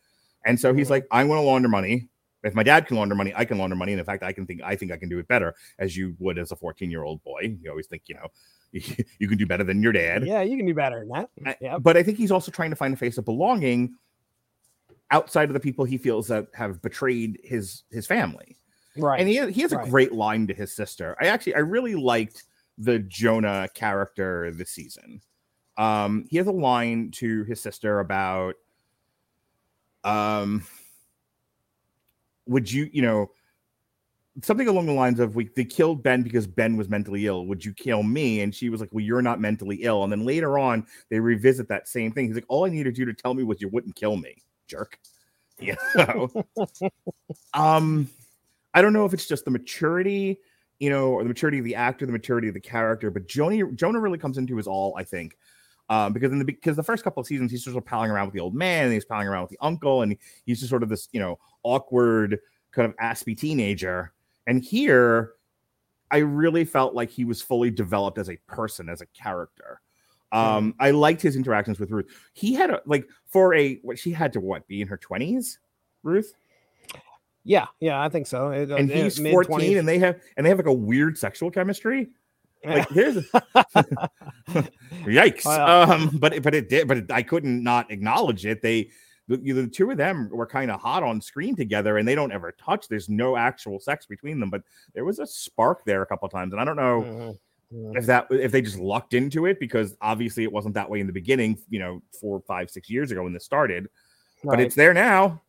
[0.46, 2.10] and so he's like, I want to launder money.
[2.44, 4.48] If my dad can launder money, I can launder money, and in fact, I can
[4.48, 7.04] think I think I can do it better as you would as a 14 year
[7.04, 7.56] old boy.
[7.62, 8.28] You always think you know
[8.72, 10.26] you can do better than your dad.
[10.26, 11.58] Yeah, you can do better than that.
[11.62, 11.78] Yeah.
[11.78, 13.96] But I think he's also trying to find a face of belonging
[15.12, 18.58] outside of the people he feels that have betrayed his his family.
[18.98, 19.20] Right.
[19.20, 19.90] And he has, he has a right.
[19.90, 21.16] great line to his sister.
[21.22, 22.44] I actually I really liked
[22.78, 25.22] the Jonah character this season.
[25.78, 28.56] Um, he has a line to his sister about
[30.04, 30.64] um
[32.48, 33.30] would you you know
[34.42, 37.46] something along the lines of we they killed Ben because Ben was mentally ill.
[37.48, 38.42] Would you kill me?
[38.42, 40.04] And she was like, Well, you're not mentally ill.
[40.04, 42.28] And then later on, they revisit that same thing.
[42.28, 44.38] He's like, All I needed you to tell me was you wouldn't kill me,
[44.68, 44.98] jerk.
[45.60, 45.76] Yeah.
[45.96, 46.28] know?
[47.54, 48.10] um,
[48.74, 50.40] I don't know if it's just the maturity,
[50.80, 53.72] you know, or the maturity of the actor, the maturity of the character, but Jonah
[53.74, 55.38] Jonah really comes into his all, I think.
[55.92, 58.12] Um, because in the because the first couple of seasons he's just sort of palling
[58.12, 60.70] around with the old man and he's palling around with the uncle, and he's just
[60.70, 62.40] sort of this, you know, awkward
[62.72, 64.14] kind of aspy teenager.
[64.48, 65.34] And here,
[66.10, 69.82] I really felt like he was fully developed as a person, as a character.
[70.32, 72.08] Um, I liked his interactions with Ruth.
[72.32, 75.60] He had a like for a what she had to what be in her twenties,
[76.04, 76.34] Ruth,
[77.44, 78.52] Yeah, yeah, I think so.
[78.52, 79.80] It- and uh, he's fourteen, 20s.
[79.80, 82.12] and they have and they have like a weird sexual chemistry.
[82.64, 83.16] Like here's
[85.06, 85.46] yikes.
[85.46, 88.62] Um, but but it did, but it, I couldn't not acknowledge it.
[88.62, 88.90] They
[89.28, 92.32] the, the two of them were kind of hot on screen together, and they don't
[92.32, 92.88] ever touch.
[92.88, 94.62] There's no actual sex between them, but
[94.94, 97.02] there was a spark there a couple times, and I don't know.
[97.02, 97.38] Mhm.
[97.74, 97.98] Mhm.
[97.98, 101.08] If that if they just lucked into it because obviously it wasn't that way in
[101.08, 103.88] the beginning, you know, four, five, six years ago when this started,
[104.44, 105.42] but it's there now.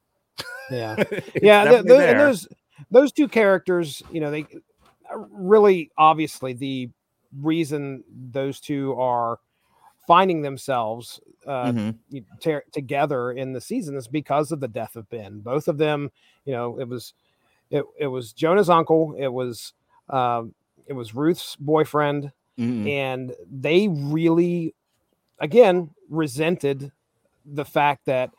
[0.70, 0.94] Yeah.
[1.42, 2.10] Yeah, th- definitely th- there.
[2.10, 2.48] and those
[2.92, 4.46] those two characters, you know, they
[5.30, 6.90] really obviously the
[7.40, 9.38] reason those two are
[10.06, 11.98] finding themselves uh, Mhm.
[12.12, 15.40] y- ter- together in the season is because of the death of Ben.
[15.40, 16.10] Both of them,
[16.44, 17.14] you know, it was
[17.70, 19.72] it it was Jonah's uncle, it was
[20.08, 20.54] um,
[20.86, 22.88] it was Ruth's boyfriend, Mhm.
[22.88, 24.74] and they really,
[25.38, 26.92] again, resented
[27.44, 28.30] the fact that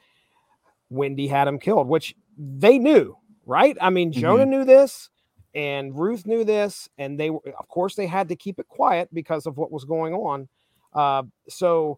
[0.89, 3.75] Wendy had him killed, which they knew, right?
[3.82, 5.10] I mean, Jonah knew this
[5.55, 9.09] and Ruth knew this, and they were, of course, they had to keep it quiet
[9.13, 10.47] because of what was going on.
[10.93, 11.97] Uh, so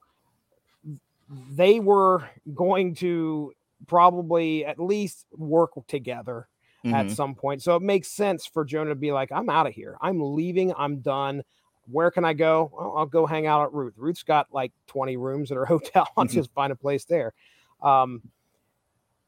[1.51, 3.53] they were going to
[3.87, 6.47] probably at least work together
[6.85, 7.11] at Mhm.
[7.15, 7.61] some point.
[7.63, 9.97] So it makes sense for Jonah to be like, I'm out of here.
[10.01, 10.73] I'm leaving.
[10.77, 11.43] I'm done.
[11.91, 12.71] Where can I go?
[12.73, 13.93] Well, I'll go hang out at Ruth.
[13.97, 16.07] Ruth's got like 20 rooms at her hotel.
[16.15, 16.31] I'll Mhm.
[16.31, 17.33] just find a place there.
[17.81, 18.21] Um,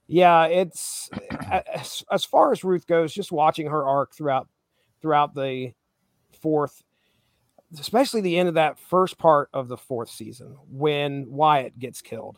[0.08, 1.10] yeah, it's
[1.50, 4.48] as, as far as Ruth goes, just watching her arc throughout
[5.02, 5.74] throughout the
[6.42, 6.82] fourth,
[7.80, 12.38] especially the end of that first part of the fourth season when Wyatt gets killed.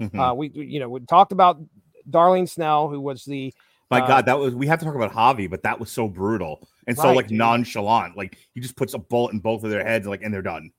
[0.00, 0.18] Mhm.
[0.18, 1.60] Uh, we, we- you know, we talked about
[2.08, 3.52] Darlene Snell, who was the
[3.90, 6.08] My uh, God, that was we have to talk about Javi, but that was so
[6.08, 7.38] brutal and so like dude.
[7.38, 8.16] nonchalant.
[8.16, 10.70] Like he just puts a bullet in both of their heads, like and they're done.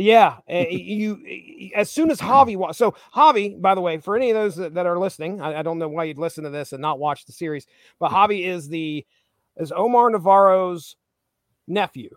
[0.00, 4.30] Yeah, uh, you as soon as Javi wa- so Javi, by the way, for any
[4.30, 6.72] of those that, that are listening, I, I don't know why you'd listen to this
[6.72, 7.66] and not watch the series,
[7.98, 9.04] but Javi is the
[9.56, 10.96] is Omar Navarro's
[11.68, 12.10] nephew.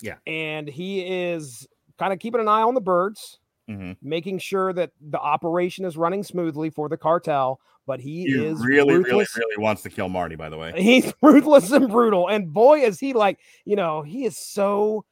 [0.00, 0.14] Yeah.
[0.28, 1.66] and he is
[1.98, 3.96] kind of keeping an eye on the Byrdes, Mhm.
[4.00, 7.58] making sure that the operation is running smoothly for the cartel.
[7.84, 9.36] But he, He is really, really, ruthless.
[9.36, 10.36] really wants to kill Marty.
[10.36, 12.28] By the way, He's ruthless and brutal.
[12.28, 15.04] And boy, is he like, you know, he is so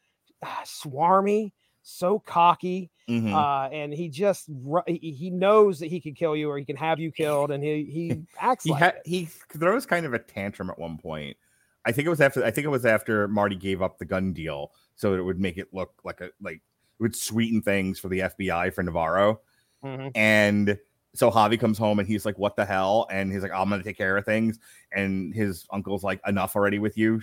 [0.45, 1.51] ah, swarmy,
[1.87, 2.91] so cocky.
[3.09, 3.33] Mhm.
[3.33, 4.51] Uh, and he just
[4.87, 7.85] he, knows that he can kill you or he can have you killed, and he
[7.85, 11.37] he acts he like ha- he throws kind of a tantrum at one point.
[11.85, 14.33] I think it was after I think it was after Marty gave up the gun
[14.33, 18.09] deal, so it would make it look like a like it would sweeten things for
[18.09, 19.41] the FBI for Navarro.
[19.85, 20.11] Mhm.
[20.17, 20.79] And
[21.15, 23.85] so Javi comes home and he's like, "What the hell?" And he's like, "I'm gonna
[23.85, 24.59] take care of things."
[24.91, 27.21] And his uncle's like, "Enough already with you.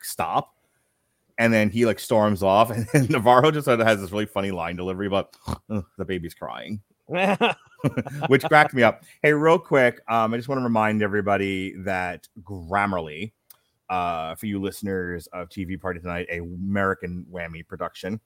[0.00, 0.55] Stop."
[1.38, 4.76] And then he like storms off, and then Navarro just has this really funny line
[4.76, 5.36] delivery about
[5.68, 6.80] the baby's crying
[8.28, 9.02] which cracked me up.
[9.22, 13.32] Hey, real quick, um, I just want to remind everybody that Grammarly,
[13.88, 18.20] uh, for you listeners of TV Party Tonight, a American Whammy production,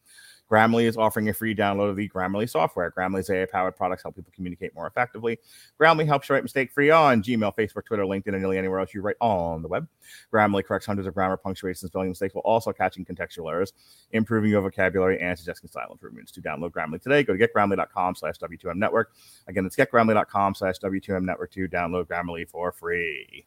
[0.51, 2.91] Grammarly is offering a free download of the Grammarly software.
[2.91, 5.39] Grammarly's AI powered products help people communicate more effectively.
[5.81, 8.93] Grammarly helps you write mistake free on Gmail, Facebook, Twitter, LinkedIn, and nearly anywhere else
[8.93, 9.87] you write on the web.
[10.33, 13.73] Grammarly corrects hundreds of grammar, punctuation, and spelling mistakes while also catching contextual errors,
[14.11, 16.33] improving your vocabulary, and suggesting style improvements.
[16.33, 19.13] To download Grammarly today, go to getgrammarly.com slash W2M network.
[19.47, 23.47] Again, it's getgrammarly.com slash W2M network to download Grammarly for free.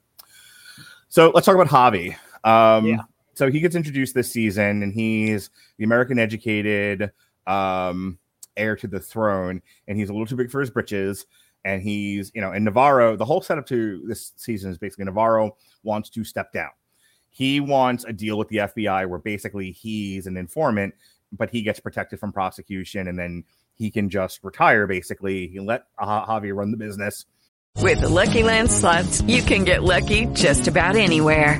[1.10, 2.16] So let's talk about Javi.
[2.44, 3.02] Um, Yeah.
[3.36, 7.12] So he gets introduced this season, and he's the American educated
[7.48, 8.20] um,
[8.56, 11.26] heir to the throne, and he's a little too big for his britches.
[11.66, 15.56] And he's, you know, and Navarro, the whole setup to this season is basically Navarro
[15.82, 16.72] wants to step down.
[17.30, 20.94] He wants a deal with the FBI where basically he's an informant,
[21.32, 24.88] but he gets protected from prosecution, and then he can just retire.
[24.88, 27.26] Basically, he let uh, Javi run the business.
[27.80, 31.60] With the Lucky Land slots, you can get lucky just about anywhere.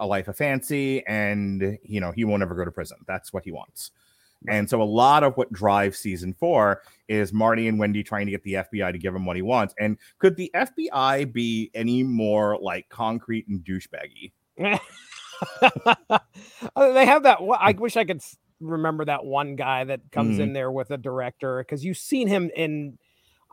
[0.00, 3.44] a life of fancy and you know he won't ever go to prison that's what
[3.44, 3.90] he wants
[4.48, 8.30] and so a lot of what drives season four is marty and wendy trying to
[8.30, 12.02] get the fbi to give him what he wants and could the fbi be any
[12.02, 14.30] more like concrete and douchebaggy
[16.74, 17.38] Uh, they have that.
[17.58, 18.22] I wish I could
[18.60, 20.42] remember that one guy that comes Mhm.
[20.44, 22.98] in there with a director because you've seen him in.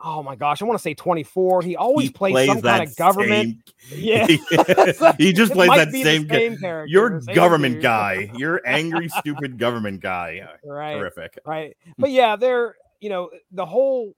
[0.02, 1.62] Oh my gosh, I want to say 24.
[1.62, 3.58] He always He plays, some kind of government.
[3.78, 4.26] same- Yeah.
[5.18, 7.82] he just plays that same, same character, you're same government dude.
[7.84, 10.94] guy you're angry stupid government guy Right.
[10.96, 11.76] terrific Right.
[11.98, 14.14] But yeah, they're, you know, the whole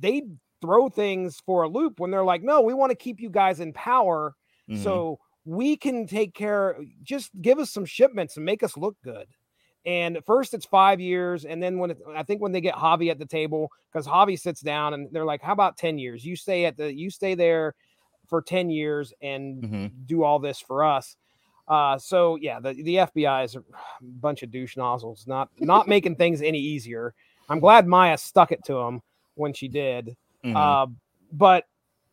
[0.00, 0.22] they
[0.62, 3.60] throw things for a loop when they're like, no, we want to keep you guys
[3.60, 4.34] in power.
[4.70, 4.82] Mhm.
[4.82, 9.26] So we can take care, just give us some shipments and make us look good.
[9.86, 11.44] And first it's five years.
[11.44, 14.38] And then when it, I think when they get Javi at the table, because Javi
[14.38, 16.24] sits down and they're like, How about 10 years?
[16.24, 17.74] You stay at the you stay there
[18.26, 19.90] for 10 years and Mhm.
[20.06, 21.16] do all this for us.
[21.68, 23.62] Uh, so yeah, the, the FBI is a
[24.02, 27.14] bunch of douche nozzles, not not making things any easier.
[27.48, 29.00] I'm glad Maya stuck it to him
[29.36, 30.16] when she did.
[30.44, 30.56] Mhm.
[30.56, 30.86] Uh,
[31.32, 31.64] but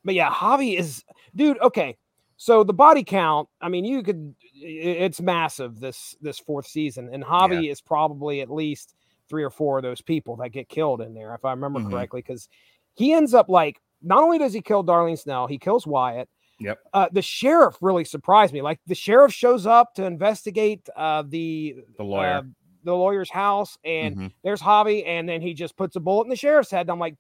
[0.06, 1.04] but yeah, Javi is
[1.36, 1.58] dude.
[1.60, 1.98] Okay,
[2.38, 3.50] so the body count.
[3.62, 4.36] I mean, you could.
[4.64, 8.96] It's massive this this fourth season, and Javi is probably at least
[9.30, 11.90] three or four of those people that get killed in there, if I remember Mhm.
[11.92, 12.48] correctly, because
[12.96, 13.80] he ends up like.
[14.06, 16.28] Not only does he kill Darlene Snell, he kills Wyatt.
[16.60, 16.80] Yep.
[16.94, 18.62] Uh, the sheriff really surprised me.
[18.62, 22.28] Like the sheriff shows up to investigate uh, the The lawyer.
[22.40, 22.42] uh,
[22.84, 24.32] the lawyer's house, and Mhm.
[24.44, 26.82] there's Javi, and then he just puts a bullet in the sheriff's head.
[26.82, 27.16] And I'm like,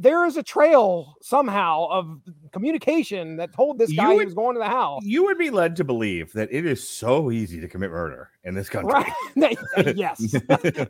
[0.00, 2.20] there is a trail somehow of
[2.52, 5.02] communication that told this guy he was going to the house.
[5.04, 8.54] You would be led to believe that it is so easy to commit murder in
[8.54, 8.92] this country.
[9.36, 9.58] Right?
[9.96, 10.20] yes.
[10.34, 10.40] Is-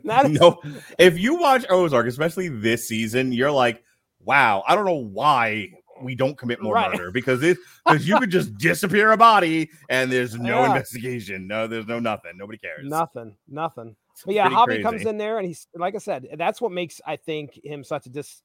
[0.03, 0.61] no,
[0.99, 3.83] if you watch Ozark, especially this season, you're like,
[4.23, 5.69] wow, I don't know why
[6.01, 6.91] we don't commit more Right.
[6.91, 10.67] murder because it because you could just disappear a body and there's no Yeah.
[10.67, 11.47] investigation.
[11.47, 12.33] No, there's no nothing.
[12.37, 12.85] Nobody cares.
[12.85, 13.95] Nothing, nothing.
[14.13, 16.71] It's But yeah, Hobby Javi comes in there and he's like I said, that's what
[16.71, 18.43] makes I think him such a dis.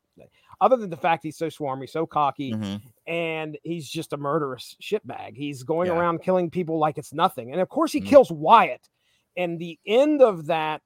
[0.61, 2.82] Other than the fact he's so swarmy, so cocky, Mhm.
[3.07, 5.36] and he's just a murderous shitbag.
[5.36, 5.98] He's going Yeah.
[5.98, 7.52] around killing people like it's nothing.
[7.52, 8.07] And of course, he Mhm.
[8.07, 8.88] kills Wyatt.
[9.36, 10.82] And the end of that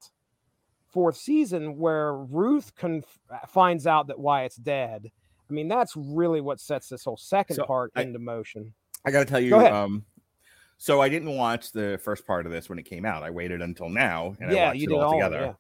[0.87, 5.13] fourth season, where Ruth conf- finds out that Wyatt's dead.
[5.49, 8.75] I mean, that's really what sets this whole second So, part I- into motion.
[9.05, 10.07] I got to tell you, Go um,
[10.77, 13.23] so I didn't watch the first part of this when it came out.
[13.23, 15.37] I waited until now and I Yeah, watched you it did all all together.
[15.41, 15.53] yeah.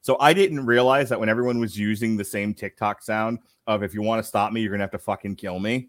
[0.00, 3.94] So I didn't realize that when everyone was using the same TikTok sound of "If
[3.94, 5.88] you want to stop me, you're gonna have to fucking kill me."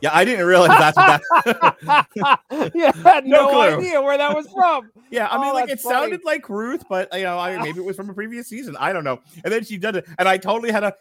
[0.00, 2.72] Yeah, I didn't realize that's what that.
[2.74, 4.90] yeah, had No no, idea where that was from.
[5.12, 5.94] yeah, I mean, Oh, like it funny.
[5.94, 8.76] sounded like Ruth, but you know, I maybe it was from a previous season.
[8.80, 9.20] I don't know.
[9.44, 10.92] And then she did it, and I totally had a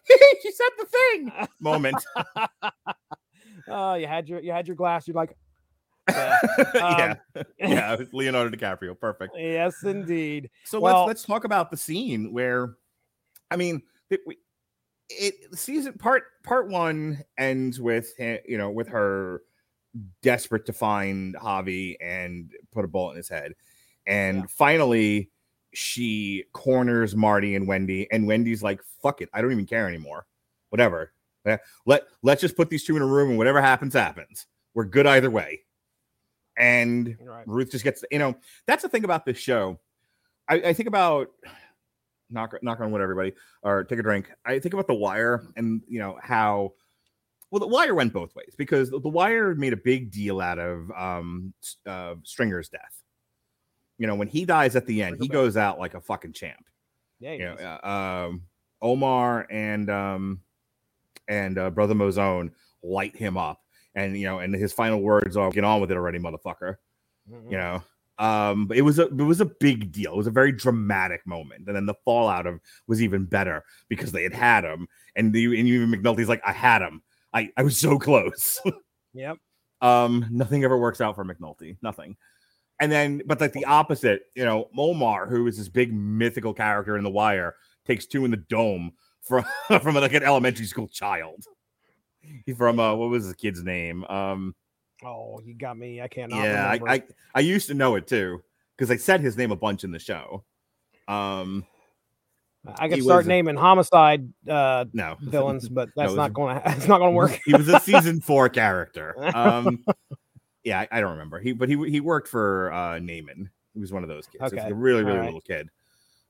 [0.44, 1.98] she said the thing moment.
[3.68, 5.08] Oh, you had your you had your glass.
[5.08, 5.36] You're like,
[6.12, 6.38] yeah,
[6.76, 9.34] yeah, Um, yeah, Leonardo DiCaprio, perfect.
[9.38, 10.50] yes, indeed.
[10.66, 12.76] So Well- let's let's talk about the scene where,
[13.50, 14.22] I mean, it,
[15.10, 19.42] it season part part one ends with you know with her
[20.22, 23.54] desperate to find Javi and put a bullet in his head,
[24.08, 25.30] and finally
[25.74, 30.26] she corners Marty and Wendy, and Wendy's like, "Fuck it, I don't even care anymore.
[30.70, 31.14] Whatever.
[31.46, 34.48] Eh, Let let's just put these two in a room, and whatever happens, happens.
[34.74, 35.62] We're good either way."
[36.62, 37.48] And Right.
[37.48, 38.36] Ruth just gets, you know,
[38.68, 39.80] that's the thing about this show.
[40.48, 41.30] I, I think about
[42.30, 43.34] knock knock on wood, everybody,
[43.64, 44.32] or take a drink.
[44.46, 46.74] I think about the wire and you know how
[47.50, 50.92] well the wire went both ways because the wire made a big deal out of
[50.92, 51.54] um
[51.86, 53.02] uh, Stringer's death.
[53.98, 56.66] You know, when he dies at the end, he goes out like a fucking champ.
[57.20, 57.54] Yeah, You know,
[57.84, 58.42] uh, um,
[58.82, 60.42] Omar and um
[61.28, 62.52] and uh, brother Mouzone
[62.84, 63.62] light him up,
[63.96, 66.78] and you know, and his final words are "Get on with it already, motherfucker."
[67.32, 67.52] Mhm.
[67.52, 67.84] you know
[68.18, 71.26] um but it was a it was a big deal it was a very dramatic
[71.26, 75.32] moment and then the fallout of was even better because they had had him and
[75.32, 77.02] the and even mcnulty's like i had him
[77.34, 78.60] i i was so close
[79.14, 79.38] Yep.
[79.82, 82.18] um nothing ever works out for mcnulty nothing
[82.80, 86.98] and then but like the opposite you know omar who is this big mythical character
[86.98, 89.46] in the wire takes two in the dome from
[89.82, 91.46] from like an elementary school child
[92.58, 94.56] from uh what was the kid's name um
[95.04, 96.00] Oh, you got me.
[96.00, 96.32] I can't.
[96.32, 97.04] yeah, I, I
[97.34, 98.44] I used to know it too
[98.78, 100.44] because they said his name a bunch in the show.
[101.08, 101.66] Um,
[102.78, 106.72] I could start was- naming homicide uh, no villains, but that's it not going to.
[106.72, 107.40] It's not going to work.
[107.46, 109.16] he was a season four character.
[109.36, 109.84] Um,
[110.64, 111.40] yeah, I, I don't remember.
[111.40, 113.50] He but he he worked for uh Namond.
[113.74, 114.38] He was one of those kids.
[114.38, 115.68] He was Okay, a really really little kid.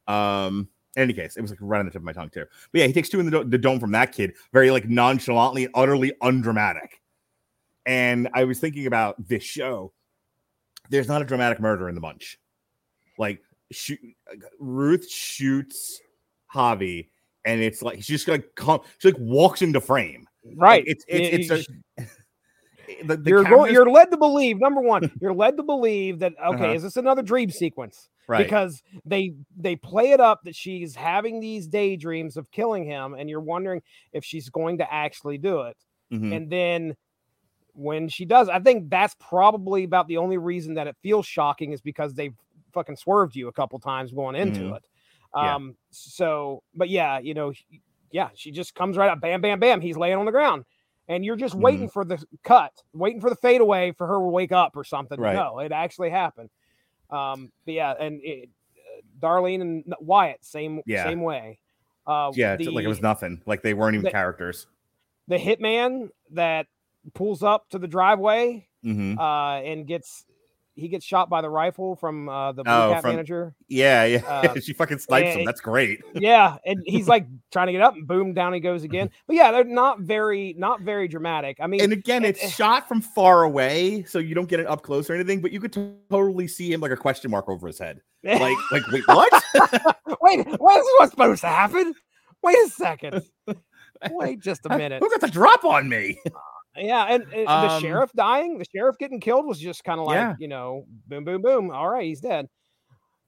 [0.07, 2.45] Um, in any case, it was like right on the tip of my tongue too.
[2.71, 4.87] But yeah, he takes two in the, do- the dome from that kid, very like
[4.89, 7.01] nonchalantly, utterly undramatic.
[7.85, 9.93] And I was thinking about this show.
[10.89, 12.37] There's not a dramatic murder in the bunch.
[13.17, 13.99] Like shoot,
[14.59, 16.01] Ruth shoots
[16.53, 17.07] Javi,
[17.45, 20.27] and it's like she's just like come, she like walks into frame.
[20.57, 20.83] Right.
[20.85, 22.05] It's it's You- it's a,
[23.03, 23.73] the, the you're going.
[23.73, 24.59] You're led to believe.
[24.59, 26.73] Number one, you're led to believe that okay, Uh-huh.
[26.73, 28.09] is this another dream sequence?
[28.27, 28.43] Right.
[28.43, 33.29] Because they they play it up that she's having these daydreams of killing him, and
[33.29, 33.81] you're wondering
[34.13, 35.77] if she's going to actually do it.
[36.13, 36.35] Mhm.
[36.35, 36.95] And then
[37.73, 41.71] when she does, I think that's probably about the only reason that it feels shocking
[41.71, 42.35] is because they've
[42.73, 44.75] fucking swerved you a couple times going into Mhm.
[44.77, 44.83] it.
[45.35, 45.55] Yeah.
[45.55, 47.53] Um, so, but yeah, you know,
[48.11, 49.79] yeah, she just comes right up, bam, bam, bam.
[49.81, 50.65] He's laying on the ground,
[51.07, 54.51] and you're just waiting for the cut, waiting for the fadeaway for her to wake
[54.51, 55.19] up or something.
[55.19, 55.35] Right.
[55.35, 56.49] No, it actually happened.
[57.09, 61.03] Um, but yeah, and it, uh, Darlene and Wyatt, same Yeah.
[61.03, 61.59] same way.
[62.07, 63.41] Uh, Yeah, it's like it was nothing.
[63.45, 64.67] Like they weren't even the- characters.
[65.27, 66.67] the hitman that
[67.13, 69.17] pulls up to the driveway Mhm.
[69.17, 70.25] uh, and gets
[70.81, 73.53] he gets shot by the rifle from uh, the blue Oh, from- manager.
[73.67, 74.25] Yeah, yeah.
[74.25, 75.45] Uh, she fucking snipes him.
[75.45, 76.01] That's great.
[76.15, 79.09] yeah, and he's like trying to get up, and boom, down he goes again.
[79.27, 81.57] But yeah, they're not very not very dramatic.
[81.61, 84.81] I mean, And again, it's shot from far away, so you don't get it up
[84.81, 85.71] close or anything, but you could
[86.09, 88.01] totally see him like a question mark over his head.
[88.23, 89.31] Like, like, wait, what?
[90.21, 91.93] wait, what is what's supposed to happen?
[92.43, 93.23] Wait a second.
[94.09, 94.99] Wait just a minute.
[95.01, 96.19] Who got the drop on me?
[96.75, 100.05] Yeah, and, and the Um, sheriff dying, the sheriff getting killed was just kind of
[100.07, 100.35] like, Yeah.
[100.39, 101.71] you know, boom, boom, boom.
[101.71, 102.47] All right, he's dead.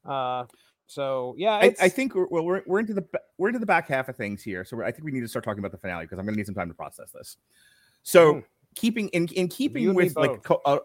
[0.06, 0.46] Uh,
[0.88, 3.06] so yeah, I, I think we're, well, we're we're into the
[3.38, 5.28] we're into the back half of things here, so we're, I think we need to
[5.28, 7.38] start talking about the finale because I'm going to need some time to process this.
[8.04, 8.44] So, Mhm.
[8.76, 10.80] keeping in in keeping You and me with like uh,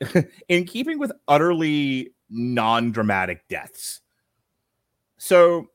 [0.48, 4.00] in keeping with utterly non-dramatic deaths.
[5.18, 5.66] So,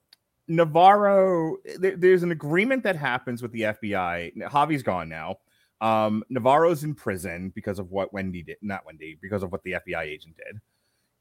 [0.47, 4.35] Navarro, there, there's an agreement that happens with the FBI.
[4.49, 5.37] Javi's gone now.
[5.81, 9.73] Um, Navarro's in prison because of what Wendy did, not Wendy, because of what the
[9.73, 10.61] FBI agent did,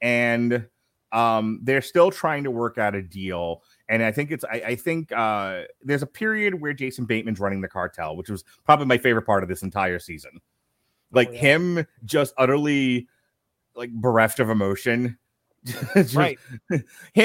[0.00, 0.66] and
[1.12, 3.62] um, they're still trying to work out a deal.
[3.88, 7.61] And I think it's, I, I think uh, there's a period where Jason Bateman's running
[7.61, 10.40] the cartel, which was probably my favorite part of this entire season.
[11.12, 11.40] Like yeah.
[11.40, 13.08] him just utterly
[13.74, 15.18] like bereft of emotion.
[15.94, 16.38] Just- Right.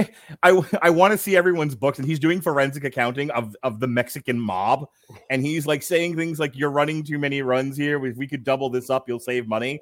[0.44, 3.88] I I want to see everyone's books, and he's doing forensic accounting of of the
[3.88, 4.88] Mexican mob,
[5.30, 8.04] and he's like saying things like, "You're running too many runs here.
[8.06, 9.82] If we could double this up, you'll save money."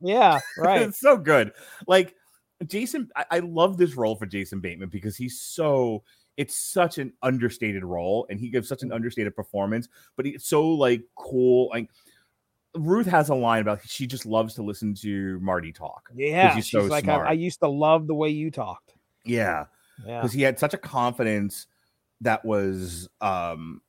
[0.00, 0.82] yeah, right.
[0.82, 1.52] it's so good.
[1.86, 2.14] Like
[2.66, 6.02] Jason, I, I love this role for Jason Bateman because he's so
[6.36, 8.94] it's such an understated role, and he gives such an mm.
[8.94, 11.68] understated performance, but he's so like cool.
[11.68, 11.90] Like
[12.76, 16.10] Ruth has a line about she just loves to listen to Marty talk.
[16.14, 17.26] Yeah, he's she's so like, I, smart.
[17.28, 18.94] I used to love the way you talked.
[19.24, 19.64] Yeah,
[20.06, 21.66] Yeah, because he had such a confidence
[22.20, 23.80] that was um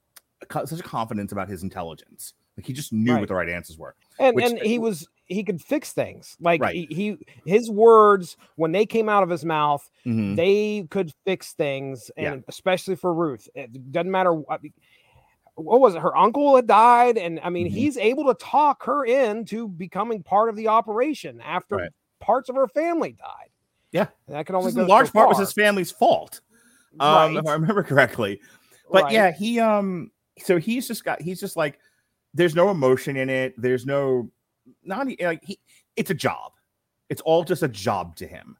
[0.66, 2.34] such a confidence about his intelligence.
[2.58, 3.20] Like he just knew Right.
[3.20, 3.96] what the right answers were.
[4.20, 6.36] and which- and he was he could fix things.
[6.42, 6.76] Like Right.
[6.76, 7.18] he, he
[7.50, 10.36] his words when they came out of his mouth, Mhm.
[10.36, 12.34] they could fix things, Yeah.
[12.34, 14.60] and especially for Ruth, it doesn't matter what.
[15.64, 16.02] What was it?
[16.02, 17.72] Her uncle had died, and I mean, Mhm.
[17.72, 21.92] he's able to talk her into becoming part of the operation after Right.
[22.20, 23.50] parts of her family died.
[23.92, 24.08] Yeah.
[24.28, 26.42] And that can only go in large so part was his family's fault.
[27.00, 28.40] Um, if I remember correctly.
[28.92, 29.14] But Right.
[29.14, 31.80] yeah, he um so he's just got he's just like
[32.34, 33.54] there's no emotion in it.
[33.58, 34.30] There's no
[34.84, 35.60] not like he
[35.96, 36.54] it's a job.
[37.10, 38.58] It's all just a job to him.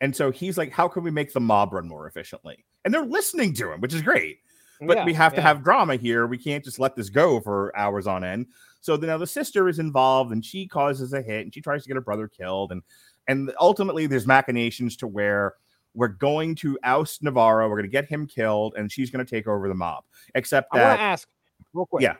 [0.00, 2.64] And so he's like, how can we make the mob run more efficiently?
[2.84, 4.40] And they're listening to him, which is great.
[4.80, 6.26] But Yeah, we have to have drama here.
[6.26, 8.46] We can't just let this go for hours on end.
[8.80, 11.82] So then now the sister is involved and she causes a hit and she tries
[11.84, 12.72] to get her brother killed.
[12.72, 12.82] And
[13.28, 15.54] and ultimately there's machinations to where
[15.94, 19.68] we're going to oust Navarro, we're gonna get him killed, and she's gonna take over
[19.68, 20.04] the mob.
[20.34, 21.28] Except I wanna ask
[21.72, 22.02] real quick.
[22.02, 22.16] Yeah.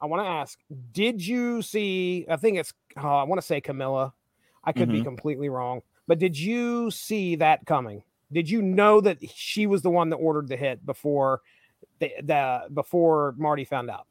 [0.00, 0.58] I want to ask,
[0.90, 2.26] did you see?
[2.28, 2.74] I think it's.
[2.96, 4.12] Oh, I want to say Camila.
[4.64, 5.04] I could be Mhm.
[5.04, 8.02] completely wrong, but did you see that coming?
[8.32, 11.40] Did you know that she was the one that ordered the hit before
[12.02, 14.06] the, the before Marty found out?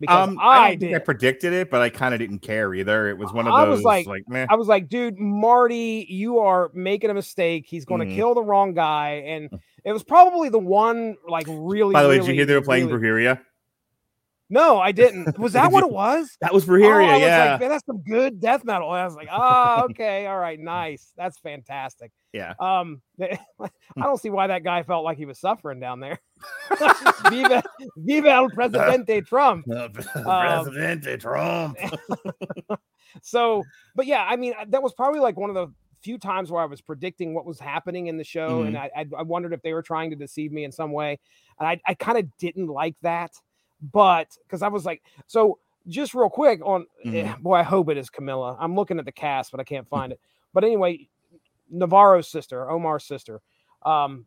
[0.00, 0.92] Because um, I, I, did.
[0.94, 3.08] I predicted it, but I kind of didn't care either.
[3.08, 4.46] It was one of I those was like, meh.
[4.50, 7.64] I was like, dude, Marty, you are making a mistake.
[7.66, 8.16] He's going to Mhm.
[8.16, 9.48] kill the wrong guy, and
[9.84, 11.92] it was probably the one like really.
[11.92, 13.40] By the way, did you hear they were playing really- Brujeria?
[14.50, 15.38] No, I didn't.
[15.38, 16.36] Was that Did what you- it was?
[16.40, 17.50] That was Oh, Brujeria, I was yeah.
[17.52, 18.92] like, man, that's some good death metal.
[18.92, 21.12] And I was like, oh, okay, all right, nice.
[21.16, 22.12] That's fantastic.
[22.32, 22.54] yeah.
[22.60, 24.02] Um, I hmm.
[24.02, 26.20] don't see why that guy felt like he was suffering down there.
[27.30, 27.62] viva,
[27.96, 29.66] viva el presidente Trump.
[29.70, 31.78] Um, presidente Trump.
[33.22, 33.64] So,
[33.94, 35.72] but yeah, I mean, uh, that was probably like one of the
[36.02, 38.98] few times where I was predicting what was happening in the show, and mm-hmm.
[38.98, 41.18] I, I I wondered if they were trying to deceive me in some way,
[41.58, 43.32] and I I kind of didn't like that,
[43.92, 47.40] but because I was like, so just real quick on, eh, Mhm.
[47.42, 48.56] boy, I hope it is Camila.
[48.58, 50.20] I'm looking at the cast, but I can't find it.
[50.52, 51.08] But anyway,
[51.70, 53.42] Navarro's sister, Omar's sister,
[53.84, 54.26] um,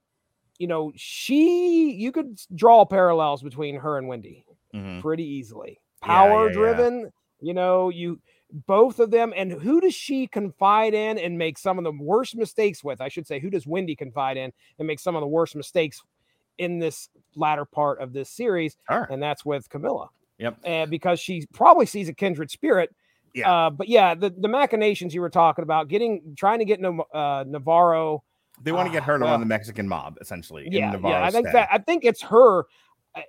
[0.60, 5.02] you know, she you could draw parallels between her and Wendy Mhm.
[5.02, 5.80] pretty easily.
[6.04, 6.54] Yeah, yeah, Power yeah.
[6.54, 8.20] driven, you know, you
[8.66, 9.34] both of them.
[9.36, 13.02] And who does she confide in and make some of the worst mistakes with?
[13.02, 16.02] I should say, who does Wendy confide in and make some of the worst mistakes
[16.58, 18.78] in this latter part of this series?
[18.90, 20.10] And that's with Camila.
[20.40, 20.58] Yep.
[20.64, 22.94] And because she probably sees a kindred spirit.
[23.34, 23.52] Yeah.
[23.52, 27.44] Uh, but yeah, the, the machinations you were talking about, getting trying to get uh,
[27.48, 28.24] Navarro
[28.64, 30.66] They want to get Ah, her to well, run the Mexican mob, essentially.
[30.66, 31.24] in yeah, yeah.
[31.24, 32.64] I think that I think it's her.
[33.16, 33.24] I,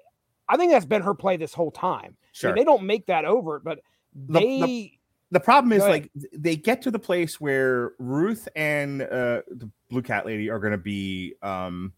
[0.49, 1.99] I think that's been her play this whole time.
[1.99, 2.55] I mean, Sure.
[2.55, 3.81] they don't make that overt, but
[4.14, 4.93] The- they the-
[5.33, 10.01] The problem is like they get to the place where Ruth and uh, the Blue
[10.03, 11.93] Cat Lady are going to be um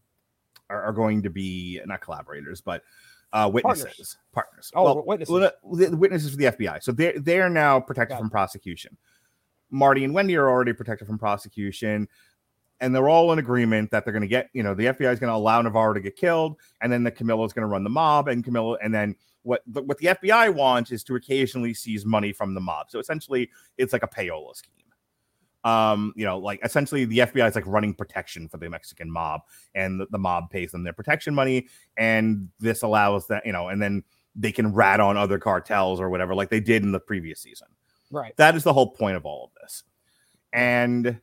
[0.71, 2.83] are, are going to be not collaborators but
[3.33, 4.71] uh witnesses partners.
[4.75, 5.31] Oh, witnesses.
[5.31, 6.83] well, the, witnesses for the FBI.
[6.83, 8.97] So they they are now protected from prosecution.
[9.69, 12.07] Marty and Wendy are already protected from prosecution.
[12.81, 15.19] And they're all in agreement that they're going to get, you know, the FBI is
[15.19, 17.83] going to allow Navarro to get killed, and then the Camila is going to run
[17.83, 21.75] the mob, and Camila, and then what the, what the FBI wants is to occasionally
[21.75, 22.89] seize money from the mob.
[22.89, 24.80] So essentially, it's like a payola scheme.
[25.63, 29.41] Um, you know, like essentially the FBI is like running protection for the Mexican mob,
[29.75, 33.69] and the, the mob pays them their protection money, and this allows that, you know,
[33.69, 34.03] and then
[34.35, 37.67] they can rat on other cartels or whatever, like they did in the previous season.
[38.11, 38.35] right.
[38.37, 39.83] That is the whole point of all of this.
[40.53, 41.19] And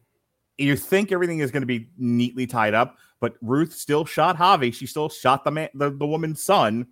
[0.58, 4.74] you think everything is going to be neatly tied up, but Ruth still shot Javi.
[4.74, 6.88] She still shot the man, the, the woman's son,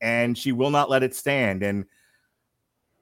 [0.00, 1.62] and she will not let it stand.
[1.62, 1.84] And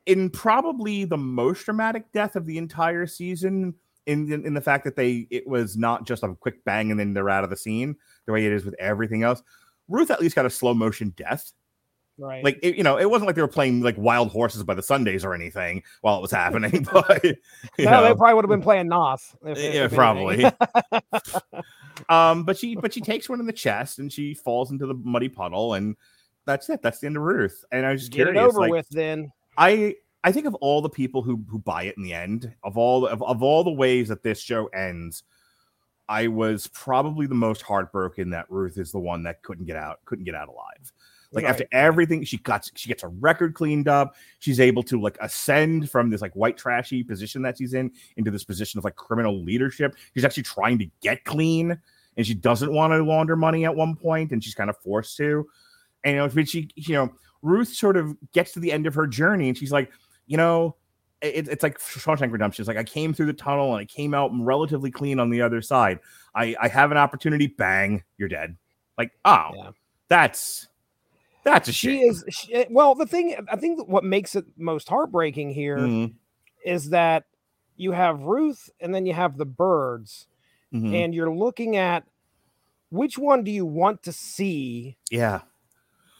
[0.06, 3.74] in probably the most dramatic death of the entire season,
[4.06, 6.98] in, in in the fact that they it was not just a quick bang and
[6.98, 7.96] then they're out of the scene,
[8.26, 9.42] the way it is with everything else.
[9.88, 11.52] Ruth at least got a slow motion death.
[12.18, 12.44] Right.
[12.44, 14.82] Like it, you know, it wasn't like they were playing like Wild Horses by the
[14.82, 16.86] Sundays or anything while it was happening.
[16.92, 19.34] But no, they probably would have been playing Nos.
[19.46, 20.44] if- if- yeah, probably.
[22.08, 24.94] um, but she but she takes one in the chest and she falls into the
[24.94, 25.96] muddy puddle, and
[26.46, 26.82] that's it.
[26.82, 27.64] That's the end of Ruth.
[27.72, 28.50] And I was just Get it curious.
[28.54, 29.32] over like, with then.
[29.56, 32.76] I I think of all the people who who buy it in the end, of
[32.76, 35.22] all of, of all the ways that this show ends,
[36.08, 40.04] I was probably the most heartbroken that Ruth is the one that couldn't get out,
[40.04, 40.92] couldn't get out alive.
[41.32, 44.16] Like after everything, she got she gets a record cleaned up.
[44.40, 48.32] She's able to like ascend from this like white trashy position that she's in into
[48.32, 49.94] this position of like criminal leadership.
[50.12, 51.78] She's actually trying to get clean,
[52.16, 55.16] and she doesn't want to launder money at one point, and she's kind of forced
[55.18, 55.46] to.
[56.02, 57.12] And you know, she, you know,
[57.42, 59.90] Ruth sort of gets to the end of her journey, and she's like,
[60.26, 60.76] you know,
[61.22, 62.62] it, it's like Shawshank Redemption.
[62.62, 65.42] It's like I came through the tunnel and I came out relatively clean on the
[65.42, 65.98] other side.
[66.34, 67.46] I I have an opportunity.
[67.46, 68.56] Bang, you're dead.
[68.96, 69.70] Like, oh, Yeah.
[70.08, 70.68] that's
[71.44, 72.10] that's a She shame.
[72.10, 72.94] is she, well.
[72.94, 75.78] The thing I think what makes it most heartbreaking here
[76.64, 77.24] is Mhm, that
[77.76, 80.26] you have Ruth and then you have the Byrdes,
[80.72, 80.94] mhm.
[80.94, 82.04] and you're looking at
[82.90, 84.96] which one do you want to see?
[85.10, 85.40] yeah.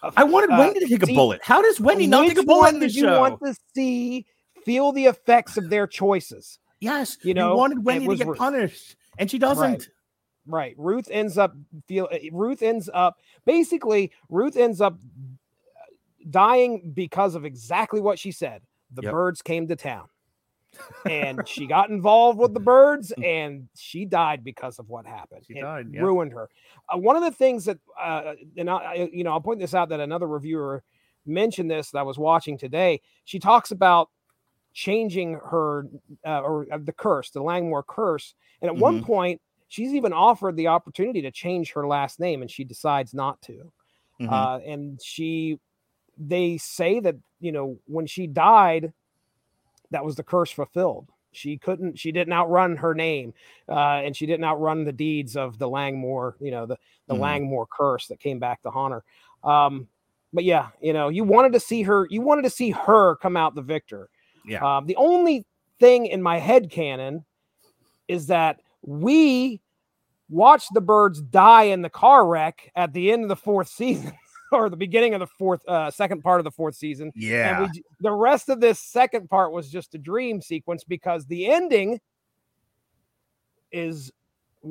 [0.03, 1.41] Uh, I wanted uh, Wendy to take a see- bullet.
[1.43, 3.21] How does Wendy not take a bullet one in this did you show?
[3.21, 4.27] want to see
[4.65, 6.59] feel the effects of their choices?
[6.81, 8.39] yes, you know, you wanted Wendy to get Ruth.
[8.39, 9.89] punished, and she doesn't.
[10.47, 10.75] Right.
[10.79, 11.55] Ruth ends up
[11.87, 14.99] feel uh, Ruth ends up basically Ruth ends up
[16.29, 18.63] dying because of exactly what she said.
[18.93, 19.13] The Yep.
[19.13, 20.09] Byrdes came to town.
[21.09, 25.45] And she got involved with the Byrdes and she died because of what happened.
[25.47, 26.03] She It died, yeah.
[26.03, 26.49] ruined her.
[26.93, 29.89] Uh, one of the things that uh and I, you know, I'll point this out
[29.91, 30.83] that another reviewer
[31.27, 33.01] mentioned this that I was watching today.
[33.25, 34.11] She talks about
[34.73, 35.87] changing her
[36.25, 38.35] uh, or uh, the curse, the Langmore curse.
[38.63, 39.05] And at one Mhm.
[39.05, 43.41] point, she's even offered the opportunity to change her last name, and she decides not
[43.43, 43.73] to.
[44.21, 44.31] Mhm.
[44.33, 45.59] Uh, and she,
[46.17, 48.93] they say that you know when she died,
[49.91, 51.09] that was the curse fulfilled.
[51.33, 53.33] She couldn't, she didn't outrun her name,
[53.69, 56.77] uh, and she didn't outrun the deeds of the Langmore, you know, the
[57.07, 57.21] the Mhm.
[57.21, 59.05] Langmore curse that came back to haunt her.
[59.49, 59.89] Um,
[60.33, 63.37] but yeah, you know, you wanted to see her, you wanted to see her come
[63.37, 64.09] out the victor.
[64.45, 64.77] Yeah.
[64.79, 65.45] Um, the only
[65.81, 67.25] thing in my head canon
[68.07, 69.61] is that we
[70.29, 74.13] watched the Byrdes die in the car wreck at the end of the fourth season
[74.53, 77.13] or the beginning of the fourth, uh, second part of the fourth season.
[77.15, 77.63] yeah.
[77.63, 81.47] And we, the rest of this second part was just a dream sequence because the
[81.47, 82.01] ending
[83.73, 84.11] is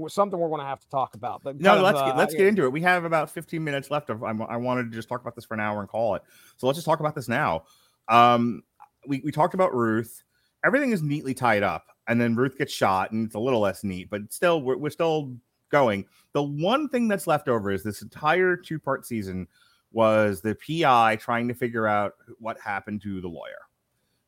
[0.07, 1.41] something we're going to have to talk about.
[1.43, 2.39] But No, let's uh, get let's yeah.
[2.39, 2.71] get into it.
[2.71, 4.09] We have about 15 minutes left.
[4.09, 6.23] Of I, I wanted to just talk about this for an hour and call it.
[6.57, 7.63] So let's just talk about this now.
[8.07, 8.63] Um,
[9.07, 10.23] we we talked about Ruth.
[10.65, 13.83] Everything is neatly tied up, and then Ruth gets shot, and it's a little less
[13.83, 15.33] neat, but still we're, we're still
[15.69, 16.05] going.
[16.33, 19.47] The one thing that's left over is this entire two part season
[19.91, 23.59] was the PI trying to figure out what happened to the lawyer,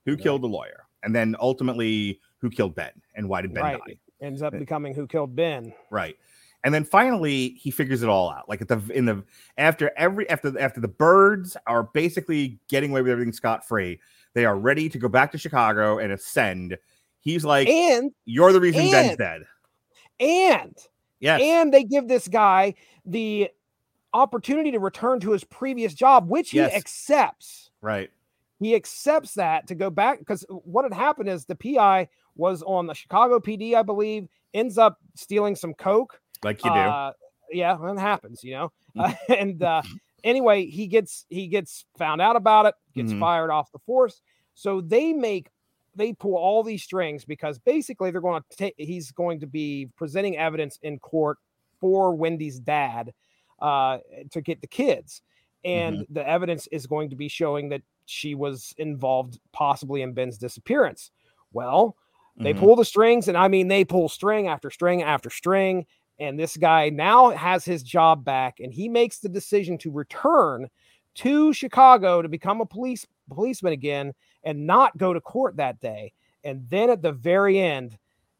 [0.05, 3.79] who killed the lawyer, and then ultimately who killed Ben and why did Ben Right.
[3.87, 3.97] die.
[4.21, 5.73] Ends up becoming who killed Ben.
[5.89, 6.15] Right.
[6.63, 8.47] And then finally he figures it all out.
[8.47, 9.23] Like at the in the
[9.57, 13.99] after every after after the Byrdes are basically getting away with everything scot free,
[14.35, 16.77] they are ready to go back to Chicago and ascend.
[17.19, 19.41] He's like, And You're the reason Ben's dead.
[20.19, 20.75] and
[21.19, 22.73] yeah, and they give this guy
[23.05, 23.49] the
[24.13, 27.71] opportunity to return to his previous job, which he accepts.
[27.81, 28.09] right.
[28.59, 32.85] He accepts that to go back because what had happened is the PI was on
[32.85, 36.21] the Chicago PD, I believe, ends up stealing some coke.
[36.43, 36.77] Like you do.
[36.77, 37.13] Uh,
[37.51, 38.71] yeah, that happens, you know.
[38.97, 39.81] Uh, and uh,
[40.23, 43.19] anyway, he gets he gets found out about it, gets Mhm.
[43.19, 44.21] fired off the force.
[44.53, 45.49] So they make
[45.95, 49.89] they pull all these strings because basically they're going to take he's going to be
[49.97, 51.39] presenting evidence in court
[51.79, 53.11] for Wendy's dad
[53.61, 53.99] uh,
[54.31, 55.21] to get the kids,
[55.63, 60.37] and the evidence is going to be showing that she was involved possibly in Ben's
[60.37, 61.11] disappearance.
[61.53, 61.95] Well,
[62.37, 62.59] they Mhm.
[62.59, 65.85] pull the strings, and I mean they pull string after string after string.
[66.19, 70.69] And this guy now has his job back, and he makes the decision to return
[71.15, 76.13] to Chicago to become a police policeman again and not go to court that day.
[76.43, 77.97] And then at the very end,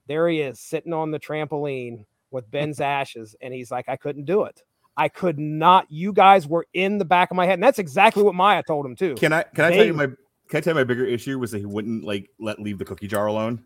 [0.08, 4.26] there he is sitting on the trampoline with Ben's ashes, and he's like, "I couldn't
[4.26, 4.64] do it.
[4.98, 5.88] I could not.
[5.89, 8.86] You guys were in the back of my head, and that's exactly what Maya told
[8.86, 9.16] him too.
[9.16, 11.52] Can I can I tell you my can I tell you my bigger issue was
[11.52, 13.64] that he wouldn't like let leave the cookie jar alone.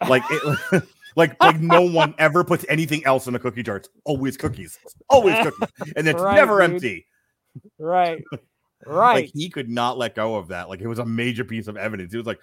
[0.10, 0.82] Like it,
[1.16, 3.76] like like no one ever puts anything else in a cookie jar.
[3.76, 4.78] It's always cookies.
[4.84, 5.92] It's always cookies.
[5.96, 6.70] And it's Right, never dude.
[6.74, 7.06] empty.
[7.78, 8.22] right,
[8.84, 9.14] right.
[9.24, 10.68] Like he could not let go of that.
[10.68, 12.12] Like it was a major piece of evidence.
[12.12, 12.38] He was like,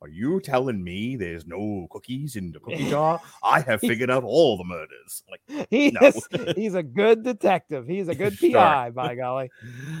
[0.00, 3.20] Are you telling me there's no cookies in the cookie jar?
[3.42, 5.24] I have figured out all the murders.
[5.28, 6.06] Like he no.
[6.06, 7.86] is, he's a good detective.
[7.86, 8.52] He's a good Sure.
[8.52, 9.50] PI, by golly.